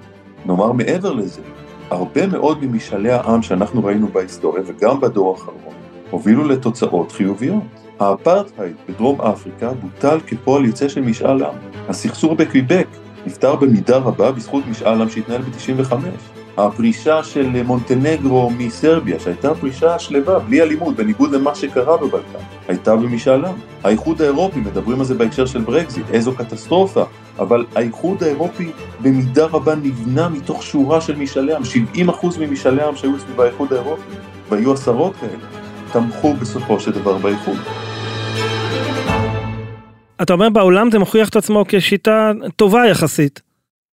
נאמר 0.47 0.73
מעבר 0.73 1.13
לזה, 1.13 1.41
הרבה 1.91 2.27
מאוד 2.27 2.65
ממשאלי 2.65 3.11
העם 3.11 3.43
שאנחנו 3.43 3.85
ראינו 3.85 4.09
בהיסטוריה 4.09 4.63
וגם 4.67 5.01
בדור 5.01 5.31
האחרון, 5.31 5.68
הובילו 6.11 6.45
לתוצאות 6.45 7.13
חיוביות. 7.13 7.63
האפרטהייד 8.01 8.75
בדרום 8.89 9.21
אפריקה 9.21 9.73
בוטל 9.73 10.19
כפועל 10.27 10.65
יוצא 10.65 10.89
של 10.89 11.01
משאל 11.01 11.43
עם. 11.43 11.55
הסכסוך 11.89 12.33
בקוויבק 12.33 12.87
נפתר 13.27 13.57
במידה 13.57 13.97
רבה 13.97 14.33
בזכות 14.33 14.67
משאל 14.67 15.03
עם 15.03 15.09
שהתנהל 15.09 15.43
ב-95. 15.43 15.95
הפרישה 16.57 17.23
של 17.23 17.63
מונטנגרו 17.63 18.51
מסרביה, 18.51 19.21
שהייתה 19.21 19.55
פרישה 19.55 19.99
שלווה, 19.99 20.39
בלי 20.39 20.63
אלימות, 20.63 20.97
בניגוד 20.97 21.33
למה 21.33 21.55
שקרה 21.55 21.97
בבלקן, 21.97 22.39
הייתה 22.69 22.97
במשאל 22.97 23.45
עם. 23.45 23.55
האיחוד 23.85 24.23
האירופי, 24.23 24.61
מדברים 24.61 24.99
על 24.99 25.05
זה 25.05 25.15
בהקשר 25.15 25.47
של 25.47 25.61
ברקזיט, 25.61 26.11
איזו 26.11 26.33
קטסטרופה, 26.33 27.05
אבל 27.39 27.67
האיחוד 27.75 28.23
האירופי 28.23 28.71
במידה 29.01 29.45
רבה 29.45 29.75
נבנה 29.75 30.29
מתוך 30.29 30.63
שורה 30.63 31.01
של 31.01 31.17
משאלי 31.17 31.55
עם, 31.55 31.63
70% 32.09 32.39
ממשאלי 32.41 32.83
עם 32.83 32.97
שהיו 32.97 33.19
סביב 33.19 33.41
האיחוד 33.41 33.73
האירופי, 33.73 34.11
והיו 34.49 34.73
עשרות 34.73 35.17
כאלה, 35.21 35.68
תמכו 35.93 36.35
בסופו 36.35 36.81
של 36.81 36.91
דבר 36.91 37.19
באיחוד. 37.19 37.59
אתה 40.23 40.33
אומר 40.33 40.49
בעולם 40.51 40.91
זה 40.91 40.99
מוכיח 40.99 41.29
את 41.29 41.37
עצמו 41.37 41.65
כשיטה 41.69 42.33
טובה 42.57 42.87
יחסית. 42.87 43.43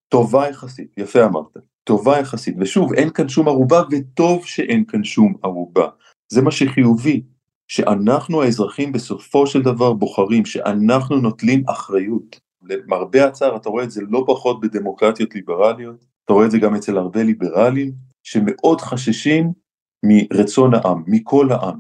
טובה 0.10 0.50
יחסית, 0.50 0.98
יפה 0.98 1.26
אמרת, 1.26 1.58
טובה 1.84 2.20
יחסית, 2.20 2.56
ושוב, 2.60 2.94
אין 2.94 3.10
כאן 3.10 3.30
שום 3.30 3.48
ערובה, 3.48 3.82
וטוב 3.92 4.46
שאין 4.46 4.84
כאן 4.88 5.04
שום 5.04 5.34
ערובה. 5.44 5.88
זה 6.32 6.42
מה 6.42 6.52
שחיובי, 6.52 7.24
שאנחנו 7.68 8.42
האזרחים 8.42 8.92
בסופו 8.92 9.48
של 9.48 9.62
דבר 9.62 9.94
בוחרים, 9.94 10.46
שאנחנו 10.46 11.16
נוטלים 11.16 11.64
אחריות. 11.70 12.40
למרבה 12.64 13.26
הצער, 13.26 13.56
אתה 13.56 13.70
רואה 13.70 13.84
את 13.84 13.92
זה 13.92 14.02
לא 14.10 14.24
פחות 14.28 14.60
בדמוקרטיות 14.60 15.36
ליברליות, 15.36 16.06
אתה 16.26 16.34
רואה 16.34 16.46
את 16.46 16.52
זה 16.52 16.58
גם 16.58 16.76
אצל 16.76 16.98
הרבה 16.98 17.24
ליברלים, 17.24 17.92
שמאוד 18.24 18.82
חששים 18.82 19.52
מרצון 20.06 20.74
העם, 20.74 21.04
מכל 21.08 21.52
העם, 21.52 21.80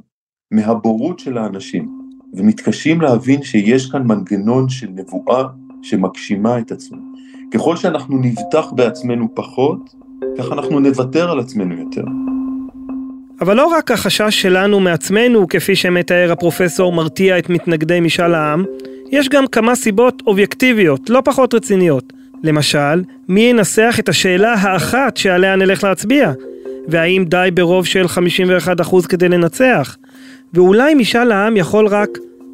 מהבורות 0.52 1.20
של 1.20 1.38
האנשים, 1.38 1.90
ומתקשים 2.34 3.02
להבין 3.02 3.44
שיש 3.44 3.92
כאן 3.92 4.04
מנגנון 4.04 4.70
של 4.70 4.88
נבואה 4.96 5.44
שמגשימה 5.82 6.60
את 6.60 6.72
עצמה. 6.72 6.98
ככל 7.54 7.76
שאנחנו 7.76 8.18
נבטח 8.18 8.72
בעצמנו 8.72 9.36
פחות, 9.36 9.94
כך 10.38 10.52
אנחנו 10.52 10.80
נוותר 10.80 11.32
על 11.32 11.40
עצמנו 11.40 11.76
יותר. 11.76 12.04
אבל 13.42 13.58
לא 13.58 13.66
רק 13.66 13.92
החשש 13.92 14.42
שלנו 14.42 14.80
מעצמנו, 14.80 15.48
כפי 15.48 15.76
שמתאר 15.76 16.32
הפרופסור, 16.32 16.94
מרתיע 16.94 17.40
את 17.40 17.50
מתנגדי 17.50 18.00
משאל 18.00 18.34
העם, 18.34 18.64
יש 19.12 19.30
גם 19.30 19.48
כמה 19.48 19.76
סיבות 19.76 20.24
אובייקטיביות, 20.28 21.10
לא 21.10 21.22
פחות 21.26 21.54
רציניות. 21.54 22.14
למשל, 22.44 23.04
מי 23.28 23.42
ינסח 23.42 23.96
את 24.00 24.10
השאלה 24.10 24.54
האחת 24.54 25.18
שעליה 25.18 25.56
נלך 25.56 25.84
להצביע? 25.84 26.32
והאם 26.88 27.26
די 27.28 27.50
ברוב 27.54 27.86
של 27.86 28.06
51% 28.84 29.08
כדי 29.08 29.30
לנצח? 29.30 29.98
ואולי 30.54 30.94
משאל 30.94 31.32
העם 31.32 31.58
יכול 31.58 31.88
רק 31.88 32.10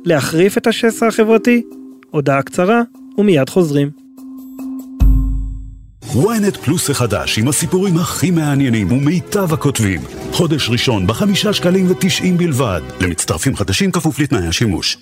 להחריף 0.05 0.57
את 0.57 0.67
השסע 0.67 1.07
החברתי? 1.07 1.62
הודעה 2.12 2.41
קצרה, 2.41 2.81
ומיד 3.17 3.50
חוזרים. 3.50 3.89
ynet 6.03 6.57
פלוס 6.65 6.89
החדש 6.89 7.39
עם 7.39 7.48
הסיפורים 7.48 7.98
הכי 7.98 8.31
מעניינים 8.31 8.91
ומיטב 8.91 9.53
הכותבים. 9.53 10.01
חודש 10.31 10.69
ראשון 10.69 11.07
בחמישה 11.07 11.53
שקלים 11.53 11.91
ותשעים 11.91 12.38
בלבד. 12.38 12.81
למצטרפים 13.01 13.55
חדשים 13.55 13.91
כפוף 13.91 14.19
לתנאי 14.19 14.48
השימוש. 14.48 14.98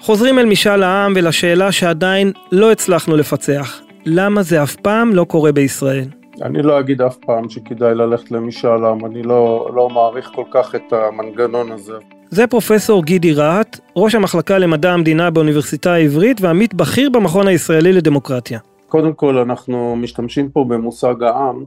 חוזרים 0.00 0.38
אל 0.38 0.46
משאל 0.46 0.82
העם 0.82 1.12
ולשאלה 1.16 1.72
שעדיין 1.72 2.32
לא 2.52 2.72
הצלחנו 2.72 3.16
לפצח. 3.16 3.80
למה 4.06 4.42
זה 4.42 4.62
אף 4.62 4.76
פעם 4.76 5.14
לא 5.14 5.24
קורה 5.24 5.52
בישראל? 5.52 6.17
אני 6.42 6.62
לא 6.62 6.80
אגיד 6.80 7.02
אף 7.02 7.16
פעם 7.16 7.48
שכדאי 7.48 7.94
ללכת 7.94 8.30
למשאל 8.30 8.84
עם, 8.84 9.06
אני 9.06 9.22
לא, 9.22 9.70
לא 9.74 9.88
מעריך 9.88 10.30
כל 10.34 10.44
כך 10.50 10.74
את 10.74 10.92
המנגנון 10.92 11.72
הזה. 11.72 11.92
זה 12.30 12.46
פרופסור 12.46 13.04
גידי 13.04 13.32
רהט, 13.32 13.80
ראש 13.96 14.14
המחלקה 14.14 14.58
למדע 14.58 14.92
המדינה 14.92 15.30
באוניברסיטה 15.30 15.92
העברית 15.92 16.40
ועמית 16.40 16.74
בכיר 16.74 17.10
במכון 17.10 17.48
הישראלי 17.48 17.92
לדמוקרטיה. 17.92 18.58
קודם 18.88 19.12
כל 19.12 19.38
אנחנו 19.38 19.96
משתמשים 19.96 20.50
פה 20.50 20.64
במושג 20.68 21.22
העם 21.22 21.64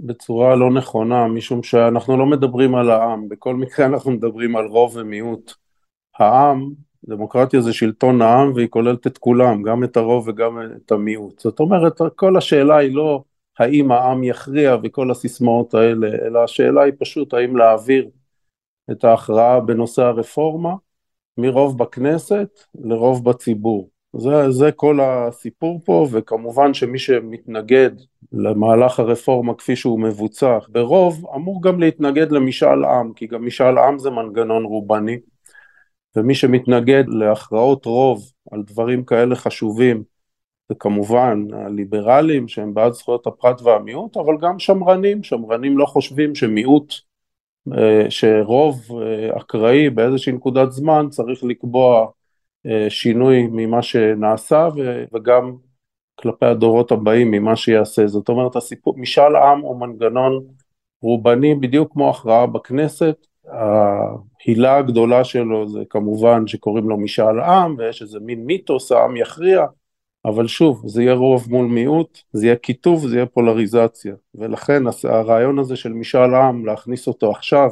בצורה 0.00 0.56
לא 0.56 0.70
נכונה, 0.70 1.26
משום 1.26 1.62
שאנחנו 1.62 2.16
לא 2.16 2.26
מדברים 2.26 2.74
על 2.74 2.90
העם, 2.90 3.28
בכל 3.28 3.54
מקרה 3.54 3.86
אנחנו 3.86 4.10
מדברים 4.10 4.56
על 4.56 4.66
רוב 4.66 4.96
ומיעוט. 4.96 5.52
העם, 6.18 6.70
דמוקרטיה 7.08 7.60
זה 7.60 7.72
שלטון 7.72 8.22
העם 8.22 8.52
והיא 8.54 8.68
כוללת 8.68 9.06
את 9.06 9.18
כולם, 9.18 9.62
גם 9.62 9.84
את 9.84 9.96
הרוב 9.96 10.28
וגם 10.28 10.58
את 10.76 10.92
המיעוט. 10.92 11.38
זאת 11.38 11.60
אומרת, 11.60 12.00
כל 12.16 12.36
השאלה 12.36 12.76
היא 12.76 12.94
לא 12.94 13.22
האם 13.58 13.92
העם 13.92 14.24
יכריע 14.24 14.76
וכל 14.82 15.10
הסיסמאות 15.10 15.74
האלה, 15.74 16.08
אלא 16.26 16.44
השאלה 16.44 16.82
היא 16.82 16.92
פשוט 16.98 17.34
האם 17.34 17.56
להעביר 17.56 18.08
את 18.90 19.04
ההכרעה 19.04 19.60
בנושא 19.60 20.02
הרפורמה 20.02 20.74
מרוב 21.38 21.78
בכנסת 21.78 22.48
לרוב 22.74 23.24
בציבור. 23.24 23.90
זה, 24.16 24.50
זה 24.50 24.72
כל 24.72 25.00
הסיפור 25.02 25.80
פה, 25.84 26.06
וכמובן 26.12 26.74
שמי 26.74 26.98
שמתנגד 26.98 27.90
למהלך 28.32 29.00
הרפורמה 29.00 29.54
כפי 29.54 29.76
שהוא 29.76 30.00
מבוצע 30.00 30.58
ברוב, 30.68 31.26
אמור 31.34 31.62
גם 31.62 31.80
להתנגד 31.80 32.32
למשאל 32.32 32.84
עם, 32.84 33.12
כי 33.12 33.26
גם 33.26 33.46
משאל 33.46 33.78
עם 33.78 33.98
זה 33.98 34.10
מנגנון 34.10 34.64
רובני, 34.64 35.18
ומי 36.16 36.34
שמתנגד 36.34 37.04
להכרעות 37.08 37.84
רוב 37.84 38.32
על 38.52 38.62
דברים 38.62 39.04
כאלה 39.04 39.36
חשובים, 39.36 40.02
זה 40.72 40.76
כמובן 40.78 41.44
הליברלים 41.52 42.48
שהם 42.48 42.74
בעד 42.74 42.92
זכויות 42.92 43.26
הפרט 43.26 43.62
והמיעוט, 43.62 44.16
אבל 44.16 44.34
גם 44.40 44.58
שמרנים, 44.58 45.22
שמרנים 45.22 45.78
לא 45.78 45.86
חושבים 45.86 46.34
שמיעוט, 46.34 46.94
שרוב 48.08 48.80
אקראי 49.36 49.90
באיזושהי 49.90 50.32
נקודת 50.32 50.72
זמן 50.72 51.06
צריך 51.10 51.44
לקבוע 51.44 52.06
שינוי 52.88 53.46
ממה 53.52 53.82
שנעשה 53.82 54.68
וגם 55.12 55.52
כלפי 56.14 56.46
הדורות 56.46 56.92
הבאים 56.92 57.30
ממה 57.30 57.56
שיעשה. 57.56 58.06
זאת 58.06 58.28
אומרת, 58.28 58.56
הסיפור, 58.56 58.94
משאל 58.98 59.36
עם 59.36 59.60
הוא 59.60 59.80
מנגנון 59.80 60.44
רובני 61.02 61.54
בדיוק 61.54 61.92
כמו 61.92 62.10
הכרעה 62.10 62.46
בכנסת. 62.46 63.26
ההילה 63.48 64.76
הגדולה 64.76 65.24
שלו 65.24 65.68
זה 65.68 65.80
כמובן 65.90 66.46
שקוראים 66.46 66.88
לו 66.88 66.96
משאל 66.98 67.40
עם 67.40 67.74
ויש 67.78 68.02
איזה 68.02 68.18
מין 68.20 68.44
מיתוס, 68.44 68.92
העם 68.92 69.16
יכריע, 69.16 69.64
אבל 70.24 70.46
שוב, 70.46 70.82
זה 70.86 71.02
יהיה 71.02 71.14
רוב 71.14 71.46
מול 71.50 71.66
מיעוט, 71.66 72.18
זה 72.32 72.46
יהיה 72.46 72.56
קיטוב, 72.56 73.06
זה 73.08 73.16
יהיה 73.16 73.26
פולריזציה, 73.26 74.14
ולכן 74.34 74.82
הרעיון 75.04 75.58
הזה 75.58 75.76
של 75.76 75.92
משאל 75.92 76.34
עם, 76.34 76.66
להכניס 76.66 77.06
אותו 77.06 77.30
עכשיו, 77.30 77.68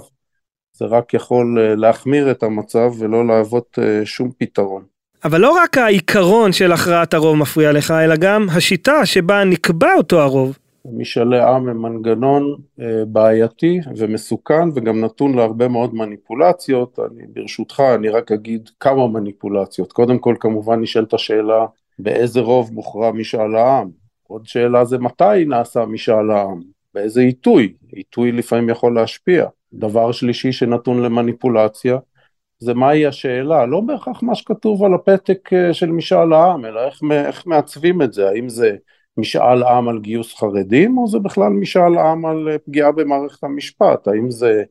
זה 0.72 0.84
רק 0.84 1.14
יכול 1.14 1.58
אה, 1.60 1.74
להחמיר 1.74 2.30
את 2.30 2.42
המצב 2.42 2.92
ולא 2.98 3.26
להוות 3.26 3.78
אה, 3.82 4.06
שום 4.06 4.30
פתרון. 4.38 4.82
אבל 5.24 5.40
לא 5.40 5.50
רק 5.50 5.78
העיקרון 5.78 6.52
של 6.52 6.72
הכרעת 6.72 7.14
הרוב 7.14 7.36
מפריע 7.36 7.72
לך, 7.72 7.90
אלא 7.90 8.16
גם 8.16 8.46
השיטה 8.50 9.06
שבה 9.06 9.44
נקבע 9.44 9.94
אותו 9.94 10.20
הרוב. 10.20 10.58
משאלי 10.84 11.42
עם 11.42 11.68
הם 11.68 11.82
מנגנון 11.82 12.56
אה, 12.80 13.04
בעייתי 13.06 13.80
ומסוכן 13.96 14.68
וגם 14.74 15.04
נתון 15.04 15.34
להרבה 15.34 15.68
מאוד 15.68 15.94
מניפולציות. 15.94 16.98
אני 16.98 17.22
ברשותך, 17.32 17.82
אני 17.94 18.08
רק 18.08 18.32
אגיד 18.32 18.70
כמה 18.80 19.08
מניפולציות. 19.08 19.92
קודם 19.92 20.18
כל 20.18 20.34
כמובן 20.40 20.80
נשאלת 20.80 21.14
השאלה 21.14 21.66
באיזה 22.02 22.40
רוב 22.40 22.72
מוכרע 22.72 23.12
משאל 23.12 23.56
העם. 23.56 23.90
עוד 24.22 24.46
שאלה 24.46 24.84
זה 24.84 24.98
מתי 24.98 25.44
נעשה 25.46 25.84
משאל 25.84 26.30
העם, 26.30 26.60
באיזה 26.94 27.20
עיתוי, 27.20 27.74
עיתוי 27.92 28.32
לפעמים 28.32 28.68
יכול 28.68 28.94
להשפיע. 28.94 29.46
דבר 29.72 30.12
שלישי 30.12 30.52
שנתון 30.52 31.02
למניפולציה, 31.02 31.98
זה 32.58 32.74
מהי 32.74 33.06
השאלה, 33.06 33.66
לא 33.66 33.80
בהכרח 33.80 34.22
מה 34.22 34.34
שכתוב 34.34 34.84
על 34.84 34.94
הפתק 34.94 35.52
אה, 35.52 35.74
של 35.74 35.90
משאל 35.90 36.32
העם, 36.32 36.64
אלא 36.64 36.86
איך, 36.86 37.00
איך 37.26 37.46
מעצבים 37.46 38.02
את 38.02 38.12
זה, 38.12 38.28
האם 38.28 38.48
זה 38.48 38.76
משאל 39.16 39.62
עם 39.62 39.88
על 39.88 39.98
גיוס 39.98 40.34
חרדים, 40.34 40.98
או 40.98 41.08
זה 41.08 41.18
בכלל 41.18 41.52
משאל 41.52 41.98
עם 41.98 42.26
על 42.26 42.48
אה, 42.48 42.58
פגיעה 42.58 42.92
במערכת 42.92 43.44
המשפט, 43.44 44.08
האם 44.08 44.30
זה 44.30 44.62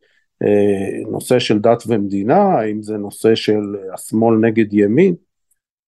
אה, 0.44 1.12
נושא 1.12 1.40
של 1.40 1.60
דת 1.60 1.84
ומדינה, 1.88 2.44
האם 2.44 2.82
זה 2.82 2.98
נושא 2.98 3.36
של 3.36 3.76
השמאל 3.94 4.36
נגד 4.36 4.74
ימין, 4.74 5.16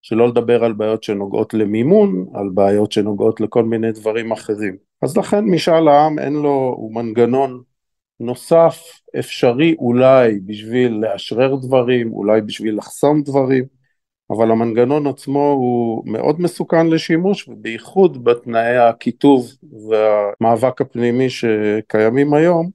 שלא 0.01 0.27
לדבר 0.27 0.63
על 0.63 0.73
בעיות 0.73 1.03
שנוגעות 1.03 1.53
למימון, 1.53 2.25
על 2.33 2.49
בעיות 2.53 2.91
שנוגעות 2.91 3.41
לכל 3.41 3.63
מיני 3.63 3.91
דברים 3.91 4.31
אחרים. 4.31 4.77
אז 5.01 5.17
לכן 5.17 5.45
משאל 5.45 5.87
העם 5.87 6.19
אין 6.19 6.33
לו, 6.33 6.75
הוא 6.77 6.95
מנגנון 6.95 7.61
נוסף 8.19 8.83
אפשרי 9.19 9.75
אולי 9.79 10.39
בשביל 10.45 10.91
לאשרר 10.91 11.55
דברים, 11.55 12.13
אולי 12.13 12.41
בשביל 12.41 12.77
לחסום 12.77 13.21
דברים, 13.21 13.63
אבל 14.29 14.51
המנגנון 14.51 15.07
עצמו 15.07 15.51
הוא 15.51 16.03
מאוד 16.05 16.41
מסוכן 16.41 16.87
לשימוש, 16.87 17.47
ובייחוד 17.47 18.23
בתנאי 18.23 18.77
הקיטוב 18.77 19.47
והמאבק 19.89 20.81
הפנימי 20.81 21.29
שקיימים 21.29 22.33
היום, 22.33 22.69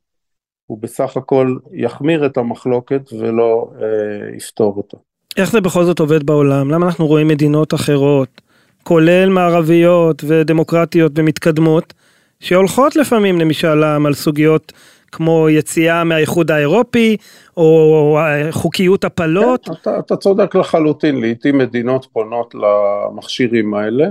הוא 0.66 0.78
בסך 0.78 1.16
הכל 1.16 1.56
יחמיר 1.72 2.26
את 2.26 2.36
המחלוקת 2.36 3.12
ולא 3.12 3.70
אה, 3.82 4.36
יפתור 4.36 4.76
אותה. 4.76 4.96
איך 5.36 5.50
זה 5.50 5.60
בכל 5.60 5.84
זאת 5.84 5.98
עובד 5.98 6.26
בעולם? 6.26 6.70
למה 6.70 6.86
אנחנו 6.86 7.06
רואים 7.06 7.28
מדינות 7.28 7.74
אחרות, 7.74 8.40
כולל 8.82 9.28
מערביות 9.28 10.24
ודמוקרטיות 10.26 11.12
ומתקדמות, 11.14 11.94
שהולכות 12.40 12.96
לפעמים 12.96 13.40
למשאל 13.40 13.84
עם 13.84 14.06
על 14.06 14.14
סוגיות 14.14 14.72
כמו 15.12 15.48
יציאה 15.50 16.04
מהאיחוד 16.04 16.50
האירופי, 16.50 17.16
או 17.56 18.18
חוקיות 18.50 19.04
הפלות. 19.04 19.64
כן, 19.64 19.72
אתה, 19.72 19.98
אתה 19.98 20.16
צודק 20.16 20.54
לחלוטין, 20.54 21.20
לעיתים 21.20 21.58
מדינות 21.58 22.06
פונות 22.12 22.54
למכשירים 22.54 23.74
האלה. 23.74 24.06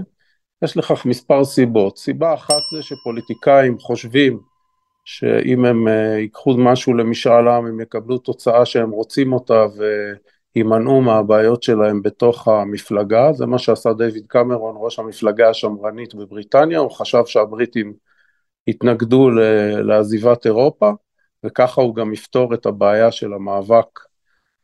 יש 0.64 0.78
לכך 0.78 1.06
מספר 1.06 1.44
סיבות. 1.46 1.98
סיבה 1.98 2.34
אחת 2.34 2.62
זה 2.76 2.82
שפוליטיקאים 2.82 3.80
חושבים 3.80 4.40
שאם 5.06 5.66
הם 5.66 5.88
uh, 5.88 5.92
ייקחו 6.20 6.58
משהו 6.58 6.94
למשאל 6.94 7.48
עם, 7.48 7.66
הם 7.66 7.80
יקבלו 7.80 8.18
תוצאה 8.18 8.66
שהם 8.66 8.90
רוצים 8.92 9.34
אותה 9.34 9.66
ויימנעו 10.56 11.02
מהבעיות 11.02 11.64
שלהם 11.64 12.02
בתוך 12.02 12.48
המפלגה. 12.48 13.34
זה 13.34 13.46
מה 13.46 13.58
שעשה 13.58 13.94
דיוויד 13.94 14.26
קמרון, 14.28 14.76
ראש 14.80 15.00
המפלגה 15.00 15.50
השמרנית 15.50 16.16
בבריטניה, 16.16 16.80
הוא 16.80 16.92
חשב 16.92 17.26
שהבריטים 17.26 17.94
התנגדו 18.68 19.30
לעזיבת 19.84 20.46
אירופה, 20.46 20.92
וככה 21.44 21.82
הוא 21.82 21.96
גם 21.96 22.14
יפתור 22.14 22.54
את 22.54 22.66
הבעיה 22.66 23.12
של 23.12 23.34
המאבק 23.34 24.00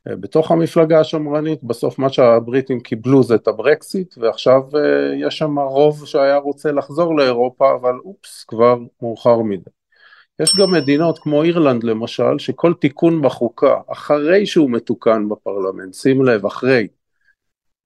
אה, 0.07 0.15
בתוך 0.15 0.51
המפלגה 0.51 1.00
השמרנית, 1.00 1.63
בסוף 1.63 2.00
מה 2.00 2.09
שהבריטים 2.09 2.79
קיבלו 2.79 3.24
זה 3.24 3.35
את 3.35 3.48
הברקסיט, 3.48 4.18
ועכשיו 4.18 4.61
אה, 4.75 5.27
יש 5.27 5.37
שם 5.37 5.59
רוב 5.59 6.05
שהיה 6.05 6.37
רוצה 6.37 6.72
לחזור 6.72 7.18
לאירופה, 7.18 7.75
אבל 7.81 7.94
אופס, 8.05 8.44
כבר 8.44 8.77
מאוחר 9.01 9.42
מדי. 9.42 9.80
יש 10.42 10.56
גם 10.56 10.72
מדינות 10.72 11.20
כמו 11.20 11.44
אירלנד 11.44 11.84
למשל, 11.84 12.38
שכל 12.40 12.74
תיקון 12.74 13.22
בחוקה, 13.22 13.75
אחרי 13.88 14.46
שהוא 14.46 14.72
מתוקן 14.72 15.30
בפרלמנט, 15.30 15.94
שים 15.94 16.25
לב, 16.25 16.46
אחרי, 16.46 16.88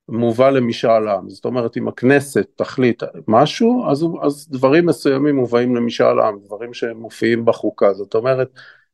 מובא 0.09 0.49
למשאל 0.49 1.07
עם, 1.07 1.29
זאת 1.29 1.45
אומרת 1.45 1.77
אם 1.77 1.87
הכנסת 1.87 2.47
תחליט 2.55 3.03
משהו, 3.27 3.85
אז, 3.91 4.05
אז 4.21 4.47
דברים 4.51 4.85
מסוימים 4.85 5.35
מובאים 5.35 5.75
למשאל 5.75 6.19
עם, 6.19 6.39
דברים 6.45 6.73
שמופיעים 6.73 7.45
בחוקה, 7.45 7.93
זאת 7.93 8.15
אומרת 8.15 8.49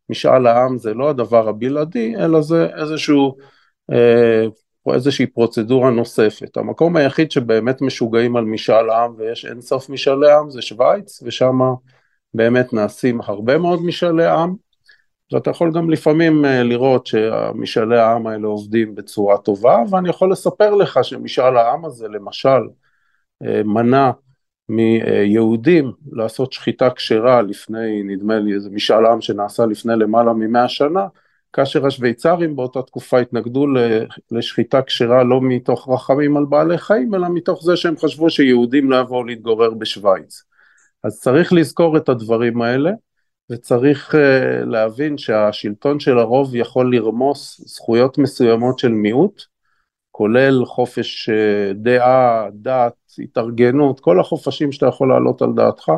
משאל 0.10 0.48
העם 0.48 0.78
זה 0.78 0.94
לא 0.94 1.10
הדבר 1.10 1.50
הבלעדי, 1.50 2.16
אלא 2.16 2.42
זה 2.42 2.68
איזשהו, 2.82 3.38
אה, 3.92 4.46
איזושהי 4.94 5.26
פרוצדורה 5.26 5.90
נוספת. 5.90 6.58
המקום 6.58 6.96
היחיד 6.96 7.32
שבאמת 7.32 7.82
משוגעים 7.82 8.36
על 8.36 8.46
משאל 8.46 8.90
עם 8.90 9.14
ויש 9.18 9.46
אינסוף 9.46 9.90
משאלי 9.90 10.32
עם 10.34 10.50
זה 10.50 10.62
שווייץ, 10.62 11.24
ושם 11.24 11.60
באמת 12.34 12.74
נעשים 12.74 13.22
הרבה 13.22 13.58
מאוד 13.58 13.86
משאלי 13.86 14.28
עם, 14.28 14.56
ואתה 15.34 15.50
יכול 15.50 15.72
גם 15.74 15.90
לפעמים 15.90 16.46
אה, 16.46 16.64
לראות 16.64 17.08
שמשאלי 17.08 18.00
העם 18.00 18.28
האלה 18.28 18.48
עובדים 18.48 18.96
בצורה 18.96 19.38
טובה, 19.38 19.78
ואני 19.90 20.10
יכול 20.10 20.32
לספר 20.32 20.76
לך 20.76 21.00
שמשאל 21.04 21.58
העם 21.58 21.86
הזה 21.86 22.08
למשל 22.08 22.62
אה, 23.44 23.64
מנע 23.64 24.12
מיהודים 24.70 25.92
לעשות 26.12 26.54
שחיטה 26.54 26.90
כשרה 26.90 27.42
לפני, 27.42 28.04
נדמה 28.04 28.40
לי, 28.40 28.54
איזה 28.54 28.70
משאל 28.70 29.06
עם 29.06 29.22
שנעשה 29.22 29.66
לפני 29.66 29.94
למעלה 29.96 30.34
ממאה 30.34 30.68
שנה, 30.68 31.08
כאשר 31.54 31.86
השוויצרים 31.86 32.56
באותה 32.56 32.82
תקופה 32.82 33.20
התנגדו 33.20 33.66
לשחיטה 34.32 34.82
כשרה 34.82 35.24
לא 35.24 35.40
מתוך 35.42 35.90
רחמים 35.90 36.38
על 36.38 36.46
בעלי 36.46 36.78
חיים, 36.78 37.16
אלא 37.16 37.28
מתוך 37.30 37.64
זה 37.64 37.76
שהם 37.76 37.98
חשבו 37.98 38.30
שיהודים 38.30 38.92
לא 38.92 38.96
יבואו 38.96 39.24
להתגורר 39.24 39.74
בשוויץ. 39.74 40.44
אז 41.04 41.20
צריך 41.20 41.54
לזכור 41.54 41.98
את 41.98 42.10
הדברים 42.10 42.62
האלה. 42.62 42.92
וצריך 43.52 44.16
uh, 44.16 44.18
להבין 44.66 45.18
שהשלטון 45.18 46.00
של 46.00 46.18
הרוב 46.18 46.56
יכול 46.56 46.96
לרמוס 46.96 47.62
זכויות 47.66 48.18
מסוימות 48.18 48.80
של 48.80 48.92
מיעוט, 48.92 49.44
כולל 50.12 50.66
חופש 50.66 51.30
uh, 51.30 51.74
דעה, 51.74 52.48
דת, 52.54 52.94
התארגנות, 53.20 54.00
כל 54.00 54.20
החופשים 54.20 54.72
שאתה 54.72 54.86
יכול 54.86 55.10
להעלות 55.10 55.42
על 55.42 55.50
דעתך, 55.56 55.92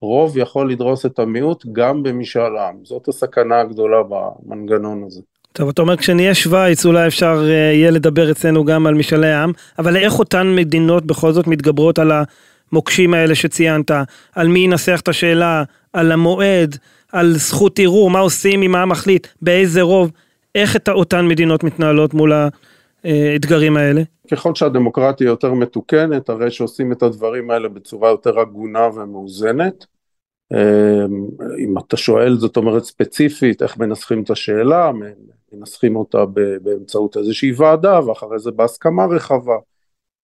רוב 0.00 0.38
יכול 0.38 0.70
לדרוס 0.70 1.06
את 1.06 1.18
המיעוט 1.18 1.64
גם 1.72 2.02
במשאל 2.02 2.56
עם, 2.56 2.84
זאת 2.84 3.08
הסכנה 3.08 3.60
הגדולה 3.60 4.02
במנגנון 4.08 5.04
הזה. 5.06 5.20
טוב, 5.52 5.68
אתה 5.68 5.82
אומר 5.82 5.96
כשנהיה 5.96 6.34
שווייץ 6.34 6.86
אולי 6.86 7.06
אפשר 7.06 7.42
uh, 7.42 7.50
יהיה 7.50 7.90
לדבר 7.90 8.30
אצלנו 8.30 8.64
גם 8.64 8.86
על 8.86 8.94
משאלי 8.94 9.32
עם, 9.32 9.52
אבל 9.78 9.96
איך 9.96 10.18
אותן 10.18 10.54
מדינות 10.56 11.06
בכל 11.06 11.32
זאת 11.32 11.46
מתגברות 11.46 11.98
על 11.98 12.12
המוקשים 12.74 13.14
האלה 13.14 13.34
שציינת, 13.34 13.90
על 14.34 14.48
מי 14.48 14.58
ינסח 14.58 15.00
את 15.02 15.08
השאלה, 15.08 15.62
על 15.92 16.12
המועד, 16.12 16.76
על 17.12 17.32
זכות 17.36 17.78
ערעור, 17.78 18.10
מה 18.10 18.18
עושים 18.18 18.62
אם 18.62 18.74
העם 18.74 18.88
מחליט, 18.88 19.26
באיזה 19.42 19.82
רוב, 19.82 20.10
איך 20.54 20.76
את 20.76 20.88
אותן 20.88 21.28
מדינות 21.28 21.64
מתנהלות 21.64 22.14
מול 22.14 22.32
האתגרים 23.04 23.76
האלה? 23.76 24.02
ככל 24.30 24.54
שהדמוקרטיה 24.54 25.24
יותר 25.26 25.52
מתוקנת, 25.52 26.28
הרי 26.28 26.50
שעושים 26.50 26.92
את 26.92 27.02
הדברים 27.02 27.50
האלה 27.50 27.68
בצורה 27.68 28.10
יותר 28.10 28.40
הגונה 28.40 28.88
ומאוזנת. 28.94 29.86
אמ, 30.52 30.58
אם 31.58 31.78
אתה 31.78 31.96
שואל, 31.96 32.36
זאת 32.36 32.56
אומרת 32.56 32.84
ספציפית, 32.84 33.62
איך 33.62 33.78
מנסחים 33.78 34.22
את 34.22 34.30
השאלה, 34.30 34.90
מנסחים 35.52 35.96
אותה 35.96 36.24
באמצעות 36.62 37.16
איזושהי 37.16 37.52
ועדה, 37.56 38.06
ואחרי 38.06 38.38
זה 38.38 38.50
בהסכמה 38.50 39.06
רחבה. 39.06 39.56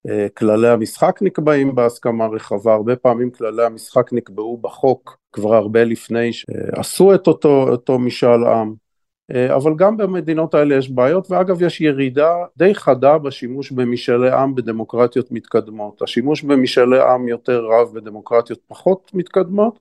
אה, 0.08 0.26
כללי 0.28 0.68
המשחק 0.68 1.18
נקבעים 1.22 1.74
בהסכמה 1.74 2.26
רחבה, 2.26 2.74
הרבה 2.74 2.96
פעמים 2.96 3.30
כללי 3.30 3.64
המשחק 3.64 4.12
נקבעו 4.12 4.58
בחוק 4.58 5.18
כבר 5.32 5.54
הרבה 5.54 5.84
לפני 5.84 6.32
שעשו 6.32 7.14
את 7.14 7.26
אותו, 7.26 7.68
אותו 7.68 7.98
משאל 7.98 8.44
עם, 8.44 8.74
אה, 9.34 9.56
אבל 9.56 9.72
גם 9.76 9.96
במדינות 9.96 10.54
האלה 10.54 10.74
יש 10.74 10.90
בעיות, 10.90 11.30
ואגב 11.30 11.62
יש 11.62 11.80
ירידה 11.80 12.34
די 12.56 12.74
חדה 12.74 13.18
בשימוש 13.18 13.72
במשאלי 13.72 14.32
עם 14.32 14.54
בדמוקרטיות 14.54 15.32
מתקדמות, 15.32 16.02
השימוש 16.02 16.42
במשאלי 16.42 17.00
עם 17.02 17.28
יותר 17.28 17.64
רב 17.64 17.94
בדמוקרטיות 17.94 18.58
פחות 18.68 19.10
מתקדמות, 19.14 19.78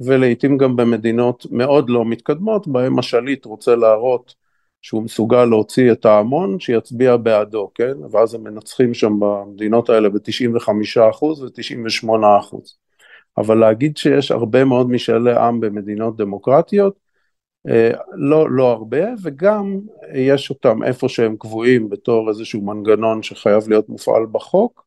ולעיתים 0.00 0.58
גם 0.58 0.76
במדינות 0.76 1.46
מאוד 1.50 1.90
לא 1.90 2.04
מתקדמות, 2.04 2.68
בהם 2.68 2.98
השליט 2.98 3.44
רוצה 3.44 3.76
להראות 3.76 4.34
שהוא 4.84 5.02
מסוגל 5.02 5.44
להוציא 5.44 5.92
את 5.92 6.04
ההמון 6.04 6.60
שיצביע 6.60 7.16
בעדו, 7.16 7.70
כן? 7.74 7.92
ואז 8.10 8.34
הם 8.34 8.44
מנצחים 8.44 8.94
שם 8.94 9.12
במדינות 9.20 9.90
האלה 9.90 10.08
ב-95% 10.08 11.24
ו-98%. 11.24 12.56
אבל 13.38 13.58
להגיד 13.58 13.96
שיש 13.96 14.30
הרבה 14.30 14.64
מאוד 14.64 14.90
משאלי 14.90 15.36
עם 15.36 15.60
במדינות 15.60 16.16
דמוקרטיות, 16.16 16.94
אה, 17.68 17.90
לא, 18.14 18.50
לא 18.50 18.70
הרבה, 18.70 19.04
וגם 19.22 19.78
יש 20.14 20.50
אותם 20.50 20.82
איפה 20.82 21.08
שהם 21.08 21.36
קבועים 21.36 21.88
בתור 21.88 22.28
איזשהו 22.28 22.62
מנגנון 22.62 23.22
שחייב 23.22 23.68
להיות 23.68 23.88
מופעל 23.88 24.26
בחוק, 24.32 24.84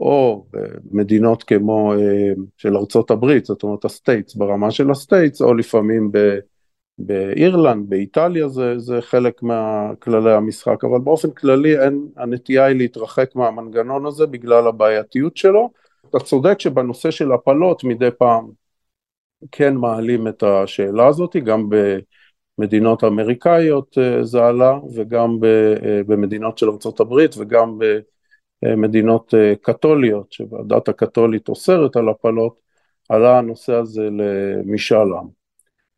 או 0.00 0.46
מדינות 0.90 1.42
כמו 1.42 1.92
של 2.56 2.76
ארצות 2.76 3.10
הברית, 3.10 3.44
זאת 3.44 3.62
אומרת 3.62 3.84
ה 3.84 3.90
states, 3.90 4.34
ברמה 4.34 4.70
של 4.70 4.90
ה 4.90 4.96
states, 4.96 5.42
או 5.42 5.54
לפעמים 5.54 6.12
ב... 6.12 6.18
באירלנד, 7.06 7.90
באיטליה 7.90 8.48
זה, 8.48 8.78
זה 8.78 9.00
חלק 9.00 9.42
מכללי 9.42 10.32
המשחק, 10.32 10.84
אבל 10.84 10.98
באופן 10.98 11.30
כללי 11.30 11.78
אין, 11.80 12.08
הנטייה 12.16 12.64
היא 12.64 12.76
להתרחק 12.76 13.36
מהמנגנון 13.36 14.06
הזה 14.06 14.26
בגלל 14.26 14.66
הבעייתיות 14.66 15.36
שלו. 15.36 15.70
אתה 16.10 16.18
צודק 16.18 16.60
שבנושא 16.60 17.10
של 17.10 17.32
הפלות 17.32 17.84
מדי 17.84 18.08
פעם 18.18 18.50
כן 19.52 19.74
מעלים 19.74 20.28
את 20.28 20.42
השאלה 20.42 21.06
הזאת, 21.06 21.36
גם 21.36 21.68
במדינות 22.58 23.04
אמריקאיות 23.04 23.98
אה, 23.98 24.24
זה 24.24 24.46
עלה, 24.46 24.78
וגם 24.94 25.38
אה, 25.44 26.02
במדינות 26.06 26.58
של 26.58 26.68
ארה"ב 26.68 27.38
וגם 27.38 27.78
במדינות 28.62 29.34
אה, 29.34 29.54
קתוליות, 29.62 30.32
שהדת 30.32 30.88
הקתולית 30.88 31.48
אוסרת 31.48 31.96
על 31.96 32.08
הפלות, 32.08 32.60
עלה 33.08 33.38
הנושא 33.38 33.74
הזה 33.74 34.08
למשאל 34.10 35.12
עם. 35.12 35.39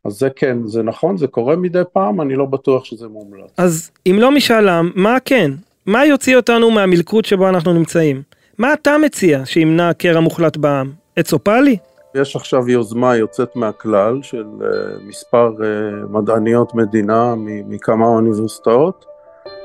אז 0.05 0.13
זה 0.13 0.29
כן, 0.35 0.57
זה 0.67 0.83
נכון, 0.83 1.17
זה 1.17 1.27
קורה 1.27 1.55
מדי 1.55 1.81
פעם, 1.93 2.21
אני 2.21 2.35
לא 2.35 2.45
בטוח 2.45 2.85
שזה 2.85 3.07
מומלץ. 3.07 3.49
אז 3.57 3.91
אם 4.07 4.17
לא 4.19 4.31
משאל 4.31 4.69
עם, 4.69 4.91
מה 4.95 5.17
כן? 5.25 5.51
מה 5.85 6.05
יוציא 6.05 6.35
אותנו 6.35 6.71
מהמלכוד 6.71 7.25
שבו 7.25 7.49
אנחנו 7.49 7.73
נמצאים? 7.73 8.21
מה 8.57 8.73
אתה 8.73 8.97
מציע 8.97 9.45
שימנע 9.45 9.93
קרע 9.93 10.19
מוחלט 10.19 10.57
בעם? 10.57 10.91
עץ 11.15 11.33
אופלי? 11.33 11.77
יש 12.15 12.35
עכשיו 12.35 12.69
יוזמה 12.69 13.15
יוצאת 13.15 13.55
מהכלל 13.55 14.19
של 14.21 14.45
uh, 14.59 14.63
מספר 15.07 15.51
uh, 15.57 15.61
מדעניות 16.09 16.75
מדינה 16.75 17.33
מכמה 17.37 18.05
אוניברסיטאות, 18.07 19.05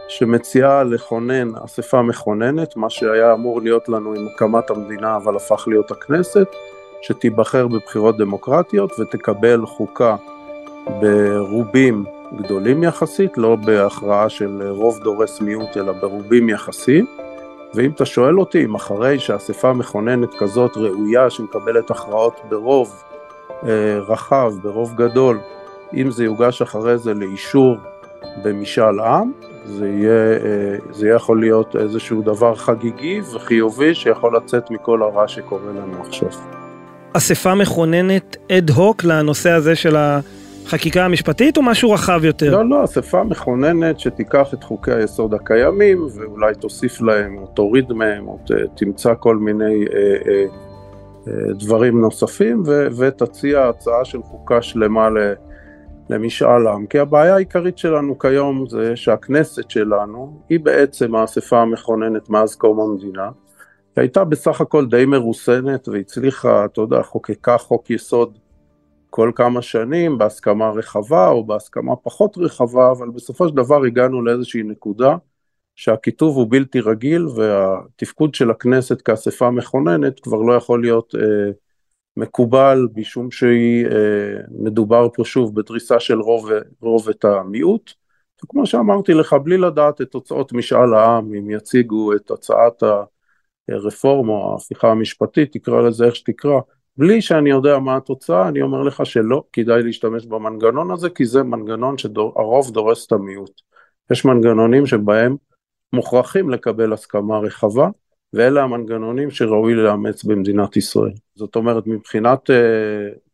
שמציעה 0.09 0.85
לכונן 0.85 1.55
אספה 1.64 2.03
מכוננת, 2.03 2.77
מה 2.77 2.90
שהיה 2.90 3.33
אמור 3.33 3.61
להיות 3.61 3.88
לנו 3.88 4.14
עם 4.14 4.29
הקמת 4.35 4.70
המדינה 4.70 5.16
אבל 5.16 5.37
הפך 5.37 5.64
להיות 5.68 5.90
הכנסת, 5.90 6.46
שתיבחר 7.02 7.68
בבחירות 7.68 8.16
דמוקרטיות 8.16 9.00
ותקבל 9.00 9.66
חוקה 9.66 10.16
ברובים 11.00 12.04
גדולים 12.37 12.82
יחסית, 12.82 13.38
לא 13.38 13.56
בהכרעה 13.56 14.28
של 14.28 14.68
רוב 14.70 14.98
דורס 14.98 15.40
מיעוט 15.40 15.76
אלא 15.76 15.92
ברובים 15.92 16.48
יחסית. 16.48 17.04
ואם 17.74 17.90
אתה 17.90 18.04
שואל 18.04 18.40
אותי 18.40 18.64
אם 18.64 18.74
אחרי 18.74 19.18
שאספה 19.18 19.72
מכוננת 19.72 20.34
כזאת 20.38 20.76
ראויה 20.76 21.30
שמקבלת 21.30 21.90
הכרעות 21.90 22.40
ברוב 22.48 23.02
אה, 23.64 23.98
רחב, 24.08 24.52
ברוב 24.62 24.94
גדול, 24.94 25.40
אם 25.94 26.11
זה 26.11 26.24
יוגש 26.24 26.62
אחרי 26.62 26.98
זה 26.98 27.14
לאישור 27.14 27.76
במשאל 28.42 29.00
עם, 29.00 29.32
זה 29.64 29.88
יהיה, 29.88 30.32
אה, 30.32 30.76
זה 30.90 31.08
יכול 31.08 31.40
להיות 31.40 31.76
איזשהו 31.76 32.22
דבר 32.22 32.54
חגיגי 32.54 33.20
וחיובי 33.34 33.94
שיכול 33.94 34.37
לצאת 34.37 34.70
מכל 34.70 35.02
הרע 35.02 35.28
שקורה 35.28 35.72
לנו 35.72 36.02
עכשיו. 36.06 36.28
אספה 37.12 37.55
מכוננת 37.55 38.37
אד 38.53 38.71
הוק 38.71 39.05
לנושא 39.05 39.51
הזה 39.51 39.77
של 39.77 39.97
החקיקה 39.97 41.05
המשפטית 41.05 41.57
או 41.57 41.62
משהו 41.62 41.90
רחב 41.90 42.25
יותר? 42.25 42.51
לא, 42.51 42.68
לא, 42.68 42.85
אספה 42.85 43.25
מכוננת 43.25 44.01
שתיקח 44.01 44.55
את 44.55 44.64
חוקי 44.64 44.92
היסוד 44.92 45.35
הקיימים 45.35 46.07
ואולי 46.14 46.55
תוסיף 46.55 47.01
להם 47.01 47.38
או 47.38 47.47
תוריד 47.47 47.92
מהם 47.92 48.29
או 48.29 48.38
תמצא 48.77 49.14
כל 49.21 49.37
מיני 49.37 49.85
אה, 49.94 50.01
אה, 50.29 50.44
אה, 51.29 51.53
דברים 51.53 52.01
נוספים 52.01 52.62
ו, 52.66 52.87
ותציע 52.99 53.68
הצעה 53.68 54.05
של 54.05 54.23
חוקה 54.23 54.62
שלמה 54.62 55.11
ל, 55.11 55.18
למשאל 56.11 56.66
עם. 56.66 56.87
כי 56.87 56.99
הבעיה 56.99 57.35
העיקרית 57.35 57.79
שלנו 57.79 58.18
כיום 58.18 58.68
זה 58.68 58.97
שהכנסת 58.97 59.71
שלנו 59.71 60.40
היא 60.49 60.61
בעצם 60.61 61.14
האספה 61.14 61.61
המכוננת 61.61 62.31
מאז 62.31 62.55
קום 62.55 62.81
המדינה. 62.81 63.29
שהייתה 63.98 64.24
בסך 64.24 64.61
הכל 64.61 64.87
די 64.87 65.04
מרוסנת 65.06 65.88
והצליחה, 65.88 66.64
אתה 66.64 66.80
יודע, 66.80 67.02
חוקקה 67.02 67.58
חוק 67.58 67.90
יסוד 67.90 68.38
כל 69.11 69.32
כמה 69.34 69.62
שנים 69.62 70.18
בהסכמה 70.18 70.70
רחבה 70.70 71.28
או 71.28 71.44
בהסכמה 71.44 71.96
פחות 71.96 72.38
רחבה, 72.38 72.90
אבל 72.90 73.11
בסופו 73.11 73.48
של 73.48 73.54
דבר 73.54 73.84
הגענו 73.84 74.22
לאיזושהי 74.22 74.62
נקודה 74.62 75.16
שהכיתוב 75.76 76.37
הוא 76.37 76.46
בלתי 76.50 76.80
רגיל 76.80 77.26
והתפקוד 77.26 78.34
של 78.34 78.50
הכנסת 78.50 79.02
כאספה 79.02 79.50
מכוננת 79.50 80.20
כבר 80.20 80.42
לא 80.42 80.52
יכול 80.52 80.82
להיות 80.82 81.14
אה, 81.14 81.50
מקובל 82.16 82.88
משום 82.96 83.30
שהיא 83.30 83.87
אה, 83.87 84.40
מדובר 84.50 85.08
פה 85.14 85.24
שוב 85.24 85.54
בדריסה 85.54 86.00
של 86.00 86.20
רוב, 86.20 86.50
רוב 86.80 87.08
את 87.08 87.24
המיעוט. 87.24 87.92
וכמו 88.44 88.66
שאמרתי 88.66 89.14
לך, 89.14 89.32
בלי 89.32 89.56
לדעת 89.58 90.00
את 90.00 90.11
תוצאות 90.11 90.52
משאל 90.52 90.94
העם, 90.94 91.34
אם 91.34 91.50
יציגו 91.50 92.12
את 92.12 92.30
הצעת 92.30 92.82
ה... 92.82 93.02
רפורמה 93.70 94.33
ההפיכה 94.33 94.90
המשפטית, 94.90 95.52
תקרא 95.52 95.81
לזה 95.81 96.04
איך 96.04 96.16
שתקרא, 96.16 96.61
בלי 96.96 97.22
שאני 97.22 97.50
יודע 97.50 97.78
מה 97.78 97.96
התוצאה, 97.96 98.48
אני 98.48 98.62
אומר 98.62 98.83
לך 98.83 99.07
שלא 99.07 99.42
כדאי 99.52 99.83
להשתמש 99.83 100.26
במנגנון 100.26 100.90
הזה, 100.90 101.11
כי 101.11 101.24
זה 101.24 101.42
מנגנון 101.42 101.98
שהרוב 101.98 102.70
דורס 102.70 103.07
את 103.07 103.12
המיעוט. 103.12 103.61
יש 104.11 104.24
מנגנונים 104.24 104.87
שבהם 104.87 105.37
מוכרחים 105.92 106.50
לקבל 106.50 106.92
הסכמה 106.92 107.38
רחבה, 107.38 107.88
ואלה 108.33 108.62
המנגנונים 108.62 109.31
שראוי 109.31 109.74
לאמץ 109.74 110.24
במדינת 110.24 110.76
ישראל. 110.76 111.12
זאת 111.35 111.57
אומרת, 111.57 111.87
מבחינת 111.87 112.50
uh, 112.50 112.54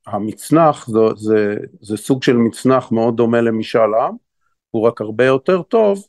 המצנח, 0.06 0.88
זה, 0.88 0.98
זה, 1.16 1.56
זה 1.80 1.96
סוג 1.96 2.22
של 2.22 2.36
מצנח 2.36 2.92
מאוד 2.92 3.16
דומה 3.16 3.40
למשאל 3.40 3.94
עם, 3.94 4.14
הוא 4.70 4.86
רק 4.86 5.00
הרבה 5.00 5.24
יותר 5.24 5.62
טוב, 5.62 6.06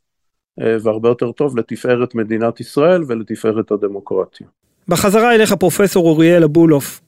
והרבה 0.58 1.10
יותר 1.10 1.32
טוב 1.32 1.58
לתפארת 1.58 2.16
מדינת 2.16 2.60
ישראל 2.60 3.04
ולתפארת 3.08 3.72
הדמוקרטיה. 3.72 4.48
בחזרה 4.88 5.36
אליך 5.36 5.54
פרופסור 5.54 6.10
אוריאל 6.10 6.44
אבולוף, 6.44 7.02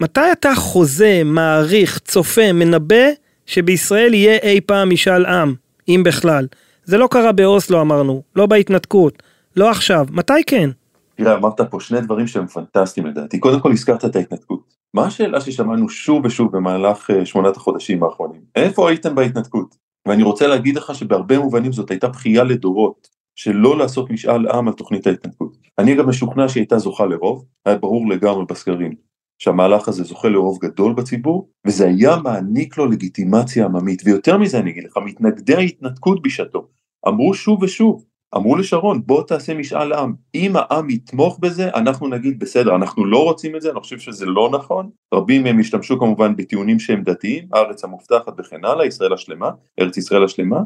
מתי 0.00 0.32
אתה 0.32 0.54
חוזה, 0.54 1.22
מעריך, 1.24 1.98
צופה, 1.98 2.52
מנבא 2.52 3.04
שבישראל 3.46 4.14
יהיה 4.14 4.38
אי 4.42 4.60
פעם 4.60 4.90
משאל 4.90 5.26
עם, 5.26 5.54
אם 5.88 6.02
בכלל? 6.04 6.46
זה 6.84 6.98
לא 6.98 7.08
קרה 7.10 7.32
באוסלו 7.32 7.80
אמרנו, 7.80 8.22
לא 8.36 8.46
בהתנתקות, 8.46 9.22
לא 9.56 9.70
עכשיו, 9.70 10.06
מתי 10.10 10.44
כן? 10.46 10.70
תראה, 11.16 11.34
אמרת 11.34 11.60
פה 11.60 11.80
שני 11.80 12.00
דברים 12.00 12.26
שהם 12.26 12.46
פנטסטיים 12.46 13.06
לדעתי. 13.06 13.38
קודם 13.38 13.60
כל 13.60 13.72
הזכרת 13.72 14.04
את 14.04 14.16
ההתנתקות. 14.16 14.74
מה 14.94 15.06
השאלה 15.06 15.40
ששמענו 15.40 15.88
שוב 15.88 16.24
ושוב 16.24 16.56
במהלך 16.56 17.10
אה, 17.10 17.26
שמונת 17.26 17.56
החודשים 17.56 18.02
האחרונים? 18.02 18.40
איפה 18.56 18.88
הייתם 18.88 19.14
בהתנתקות? 19.14 19.87
ואני 20.08 20.22
רוצה 20.22 20.46
להגיד 20.46 20.76
לך 20.76 20.94
שבהרבה 20.94 21.38
מובנים 21.38 21.72
זאת 21.72 21.90
הייתה 21.90 22.08
בכייה 22.08 22.44
לדורות, 22.44 23.08
שלא 23.34 23.78
לעשות 23.78 24.10
משאל 24.10 24.48
עם 24.48 24.68
על 24.68 24.74
תוכנית 24.74 25.06
ההתנתקות. 25.06 25.56
אני 25.78 25.94
גם 25.94 26.08
משוכנע 26.08 26.48
שהיא 26.48 26.60
הייתה 26.60 26.78
זוכה 26.78 27.06
לרוב, 27.06 27.44
היה 27.66 27.76
ברור 27.76 28.10
לגמרי 28.10 28.44
בסקרים 28.48 28.94
שהמהלך 29.38 29.88
הזה 29.88 30.04
זוכה 30.04 30.28
לרוב 30.28 30.58
גדול 30.62 30.92
בציבור, 30.92 31.48
וזה 31.66 31.86
היה 31.86 32.16
מעניק 32.16 32.78
לו 32.78 32.86
לגיטימציה 32.86 33.64
עממית, 33.64 34.02
ויותר 34.04 34.38
מזה 34.38 34.58
אני 34.58 34.70
אגיד 34.70 34.84
לך, 34.84 34.96
מתנגדי 35.04 35.54
ההתנתקות 35.54 36.22
בשעתו, 36.22 36.68
אמרו 37.08 37.34
שוב 37.34 37.62
ושוב, 37.62 38.04
אמרו 38.36 38.56
לשרון 38.56 39.02
בוא 39.06 39.22
תעשה 39.22 39.54
משאל 39.54 39.92
עם, 39.92 40.12
אם 40.34 40.52
העם 40.56 40.90
יתמוך 40.90 41.38
בזה 41.40 41.68
אנחנו 41.74 42.08
נגיד 42.08 42.38
בסדר 42.38 42.76
אנחנו 42.76 43.04
לא 43.04 43.24
רוצים 43.24 43.56
את 43.56 43.62
זה, 43.62 43.70
אני 43.70 43.80
חושב 43.80 43.98
שזה 43.98 44.26
לא 44.26 44.50
נכון, 44.52 44.90
רבים 45.14 45.42
מהם 45.42 45.58
השתמשו 45.58 45.98
כמובן 45.98 46.36
בטיעונים 46.36 46.78
שהם 46.78 47.02
דתיים, 47.02 47.44
הארץ 47.52 47.84
המובטחת 47.84 48.32
וכן 48.38 48.64
הלאה, 48.64 48.86
ישראל 48.86 49.12
השלמה, 49.12 49.50
ארץ 49.80 49.96
ישראל 49.96 50.24
השלמה, 50.24 50.60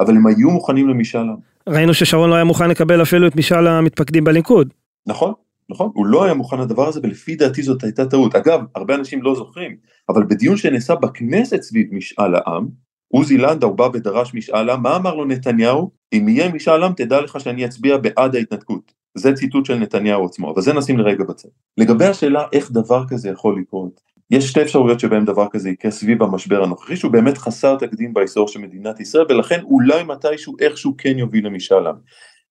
אבל 0.00 0.16
הם 0.16 0.26
היו 0.26 0.50
מוכנים 0.50 0.88
למשאל 0.88 1.20
עם. 1.20 1.36
ראינו 1.68 1.94
ששרון 1.94 2.30
לא 2.30 2.34
היה 2.34 2.44
מוכן 2.44 2.70
לקבל 2.70 3.02
אפילו 3.02 3.26
את 3.26 3.36
משאל 3.36 3.66
המתפקדים 3.66 4.24
בליכוד. 4.24 4.74
נכון, 5.06 5.32
נכון, 5.70 5.90
הוא 5.94 6.06
לא 6.06 6.24
היה 6.24 6.34
מוכן 6.34 6.60
לדבר 6.60 6.88
הזה 6.88 7.00
ולפי 7.02 7.36
דעתי 7.36 7.62
זאת 7.62 7.84
הייתה 7.84 8.06
טעות. 8.06 8.34
אגב, 8.34 8.60
הרבה 8.74 8.94
אנשים 8.94 9.22
לא 9.22 9.34
זוכרים, 9.34 9.76
אבל 10.08 10.24
בדיון 10.24 10.56
שנעשה 10.56 10.94
בכנסת 10.94 11.62
סביב 11.62 11.86
משאל 11.92 12.34
העם, 12.34 12.68
עוזי 13.08 13.38
לנדאו 13.38 13.74
בא 13.74 13.88
ודרש 13.92 14.34
משאל 14.34 14.70
עם, 14.70 14.82
מה 14.82 14.96
אמר 14.96 15.14
לו 15.14 15.24
נתניהו? 15.24 15.90
אם 16.12 16.28
יהיה 16.28 16.52
משאל 16.52 16.82
עם 16.82 16.92
תדע 16.92 17.20
לך 17.20 17.40
שאני 17.40 17.64
אצביע 17.64 17.96
בעד 17.96 18.36
ההתנתקות. 18.36 18.92
זה 19.14 19.32
ציטוט 19.32 19.64
של 19.64 19.74
נתניהו 19.74 20.24
עצמו, 20.24 20.50
אבל 20.52 20.62
זה 20.62 20.72
נשים 20.72 20.98
לרגע 20.98 21.24
בצד. 21.24 21.48
לגבי 21.78 22.04
השאלה 22.04 22.44
איך 22.52 22.70
דבר 22.70 23.04
כזה 23.08 23.28
יכול 23.28 23.60
לקרות, 23.60 24.00
יש 24.30 24.48
שתי 24.48 24.62
אפשרויות 24.62 25.00
שבהם 25.00 25.24
דבר 25.24 25.46
כזה 25.50 25.70
יקרה 25.70 25.90
סביב 25.90 26.22
המשבר 26.22 26.62
הנוכחי 26.62 26.96
שהוא 26.96 27.12
באמת 27.12 27.38
חסר 27.38 27.76
תקדים 27.76 28.14
בהיסטוריה 28.14 28.48
של 28.48 28.60
מדינת 28.60 29.00
ישראל 29.00 29.24
ולכן 29.28 29.60
אולי 29.62 30.02
מתישהו 30.04 30.56
איכשהו 30.60 30.94
כן 30.98 31.18
יוביל 31.18 31.46
למשאל 31.46 31.86
עם. 31.86 31.94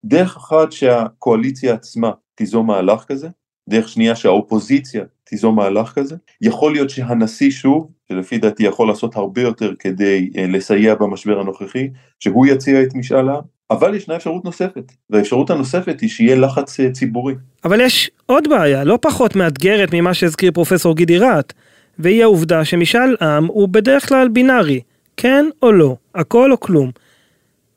דרך 0.06 0.38
אחת 0.38 0.72
שהקואליציה 0.72 1.74
עצמה 1.74 2.12
תיזום 2.36 2.68
מהלך 2.68 3.04
כזה, 3.04 3.28
דרך 3.68 3.90
שנייה 3.90 4.16
שהאופוזיציה 4.16 5.04
תיזום 5.24 5.56
מהלך 5.56 5.94
כזה, 5.96 6.16
יכול 6.42 6.72
להיות 6.72 6.90
שהנשיא 6.90 7.52
שוב 7.52 7.88
שלפי 8.08 8.38
דעתי 8.38 8.64
יכול 8.64 8.88
לעשות 8.88 9.16
הרבה 9.16 9.42
יותר 9.42 9.74
כדי 9.80 10.30
uh, 10.34 10.40
לסייע 10.40 10.96
במשבר 10.96 11.40
הנוכחי, 11.40 11.90
שהוא 12.20 12.46
יציע 12.46 12.84
את 12.84 12.96
משאל 12.96 13.30
העם, 13.30 13.42
אבל 13.72 13.96
ישנה 13.96 14.16
אפשרות 14.16 14.46
נוספת, 14.46 14.92
והאפשרות 15.10 15.50
הנוספת 15.50 16.02
היא 16.02 16.10
שיהיה 16.10 16.36
לחץ 16.36 16.80
uh, 16.80 16.92
ציבורי. 16.92 17.34
אבל 17.64 17.82
יש 17.82 18.10
עוד 18.26 18.50
בעיה, 18.50 18.84
לא 18.84 18.98
פחות 19.02 19.36
מאתגרת 19.36 19.90
ממה 19.94 20.14
שהזכיר 20.14 20.52
פרופסור 20.52 20.96
גידי 20.96 21.18
רהט, 21.18 21.54
והיא 22.00 22.24
העובדה 22.24 22.66
שמשאל 22.66 23.16
עם 23.22 23.46
הוא 23.46 23.70
בדרך 23.70 24.10
כלל 24.10 24.28
בינארי, 24.28 24.82
כן 25.18 25.46
או 25.62 25.72
לא, 25.72 25.96
הכל 26.16 26.52
או 26.52 26.60
כלום. 26.60 26.92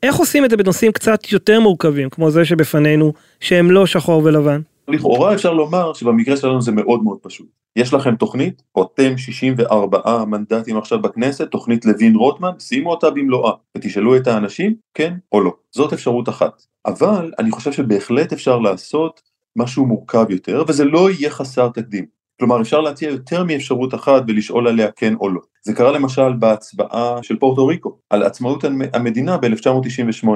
איך 0.03 0.15
עושים 0.15 0.45
את 0.45 0.49
זה 0.49 0.57
בנושאים 0.57 0.91
קצת 0.91 1.31
יותר 1.31 1.59
מורכבים, 1.59 2.09
כמו 2.09 2.31
זה 2.31 2.45
שבפנינו, 2.45 3.13
שהם 3.39 3.71
לא 3.71 3.85
שחור 3.85 4.23
ולבן? 4.25 4.61
לכאורה 4.87 5.33
אפשר 5.33 5.53
לומר 5.53 5.93
שבמקרה 5.93 6.37
שלנו 6.37 6.61
זה 6.61 6.71
מאוד 6.71 7.03
מאוד 7.03 7.17
פשוט. 7.21 7.47
יש 7.75 7.93
לכם 7.93 8.15
תוכנית, 8.15 8.63
אתם 8.81 9.17
64 9.17 10.25
מנדטים 10.25 10.77
עכשיו 10.77 11.01
בכנסת, 11.01 11.47
תוכנית 11.47 11.85
לוין 11.85 12.15
רוטמן, 12.15 12.51
שימו 12.59 12.91
אותה 12.91 13.09
במלואה 13.09 13.51
ותשאלו 13.77 14.17
את 14.17 14.27
האנשים 14.27 14.75
כן 14.93 15.13
או 15.31 15.41
לא. 15.41 15.53
זאת 15.71 15.93
אפשרות 15.93 16.29
אחת. 16.29 16.61
אבל 16.85 17.31
אני 17.39 17.51
חושב 17.51 17.71
שבהחלט 17.71 18.33
אפשר 18.33 18.59
לעשות 18.59 19.21
משהו 19.55 19.85
מורכב 19.85 20.25
יותר, 20.29 20.63
וזה 20.67 20.85
לא 20.85 21.11
יהיה 21.11 21.29
חסר 21.29 21.69
תקדים. 21.69 22.05
כלומר 22.39 22.61
אפשר 22.61 22.81
להציע 22.81 23.09
יותר 23.09 23.43
מאפשרות 23.43 23.93
אחת 23.93 24.23
ולשאול 24.27 24.67
עליה 24.67 24.91
כן 24.91 25.13
או 25.13 25.29
לא. 25.29 25.41
זה 25.63 25.73
קרה 25.73 25.91
למשל 25.91 26.33
בהצבעה 26.33 27.23
של 27.23 27.39
פורטו 27.39 27.67
ריקו 27.67 27.97
על 28.09 28.23
עצמאות 28.23 28.63
המדינה 28.93 29.37
ב-1998. 29.37 30.27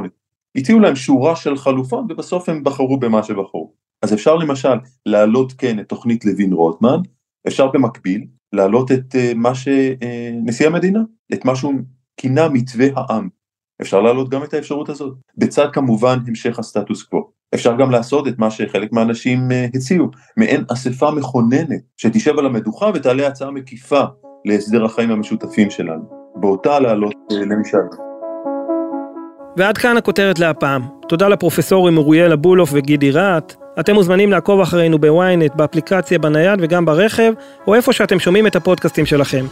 הציעו 0.55 0.79
להם 0.79 0.95
שורה 0.95 1.35
של 1.35 1.57
חלופות 1.57 2.05
ובסוף 2.09 2.49
הם 2.49 2.63
בחרו 2.63 2.99
במה 2.99 3.23
שבחרו. 3.23 3.73
אז 4.01 4.13
אפשר 4.13 4.35
למשל 4.35 4.77
להעלות 5.05 5.53
כן 5.53 5.79
את 5.79 5.89
תוכנית 5.89 6.25
לוין 6.25 6.53
רוטמן, 6.53 6.97
אפשר 7.47 7.67
במקביל 7.67 8.25
להעלות 8.53 8.91
את 8.91 9.15
uh, 9.15 9.33
מה 9.35 9.55
שנשיא 9.55 10.65
uh, 10.65 10.69
המדינה, 10.69 10.99
את 11.33 11.45
מה 11.45 11.55
שהוא 11.55 11.73
כינה 12.17 12.49
מתווה 12.49 12.87
העם. 12.95 13.29
אפשר 13.81 14.01
להעלות 14.01 14.29
גם 14.29 14.43
את 14.43 14.53
האפשרות 14.53 14.89
הזאת, 14.89 15.17
בצד 15.37 15.67
כמובן 15.73 16.17
המשך 16.27 16.59
הסטטוס 16.59 17.03
קוו. 17.03 17.29
אפשר 17.53 17.75
גם 17.77 17.91
לעשות 17.91 18.27
את 18.27 18.39
מה 18.39 18.51
שחלק 18.51 18.91
מהאנשים 18.91 19.39
uh, 19.39 19.77
הציעו, 19.77 20.07
מעין 20.37 20.63
אספה 20.73 21.11
מכוננת 21.11 21.81
שתשב 21.97 22.39
על 22.39 22.45
המדוכה 22.45 22.91
ותעלה 22.93 23.27
הצעה 23.27 23.51
מקיפה 23.51 24.03
להסדר 24.45 24.85
החיים 24.85 25.11
המשותפים 25.11 25.69
שלנו, 25.69 26.03
באותה 26.35 26.79
להעלות 26.79 27.13
uh, 27.31 27.35
למשל. 27.35 27.77
ועד 29.57 29.77
כאן 29.77 29.97
הכותרת 29.97 30.39
להפעם. 30.39 30.81
תודה 31.07 31.27
לפרופסורים 31.27 31.97
אוריאל 31.97 32.33
אבולוף 32.33 32.69
וגידי 32.73 33.11
רהט. 33.11 33.64
אתם 33.79 33.93
מוזמנים 33.93 34.31
לעקוב 34.31 34.61
אחרינו 34.61 34.99
בוויינט, 34.99 35.55
באפליקציה, 35.55 36.19
בנייד 36.19 36.59
וגם 36.61 36.85
ברכב, 36.85 37.33
או 37.67 37.75
איפה 37.75 37.93
שאתם 37.93 38.19
שומעים 38.19 38.47
את 38.47 38.55
הפודקאסטים 38.55 39.05
שלכם. 39.05 39.45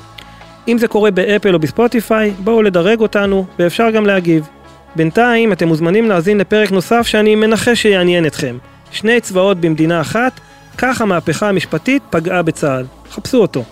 אם 0.67 0.77
זה 0.77 0.88
קורה 0.88 1.12
באפל 1.12 1.53
או 1.53 1.59
בספוטיפיי, 1.59 2.31
בואו 2.39 2.62
לדרג 2.62 2.99
אותנו, 2.99 3.45
ואפשר 3.59 3.89
גם 3.89 4.05
להגיב. 4.05 4.47
בינתיים 4.95 5.53
אתם 5.53 5.67
מוזמנים 5.67 6.09
להאזין 6.09 6.38
לפרק 6.38 6.71
נוסף 6.71 7.07
שאני 7.07 7.36
מנחש 7.36 7.81
שיעניין 7.81 8.25
אתכם. 8.25 8.57
שני 8.91 9.21
צבאות 9.21 9.57
במדינה 9.57 10.01
אחת, 10.01 10.39
כך 10.77 11.01
המהפכה 11.01 11.49
המשפטית 11.49 12.03
פגעה 12.09 12.41
בצה"ל. 12.41 12.86
חפשו 13.12 13.38
אותו. 13.38 13.63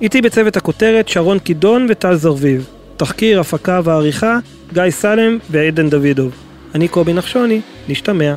איתי 0.00 0.22
בצוות 0.22 0.56
הכותרת 0.56 1.08
שרון 1.08 1.38
קידון 1.38 1.86
וטל 1.90 2.14
זרביב. 2.14 2.66
תחקיר, 2.96 3.40
הפקה 3.40 3.80
ועריכה, 3.84 4.38
גיא 4.72 4.90
סלם 4.90 5.38
ועדן 5.50 5.90
דוידוב. 5.90 6.32
אני 6.74 6.88
קובי 6.88 7.12
נחשוני, 7.12 7.60
נשתמע. 7.88 8.34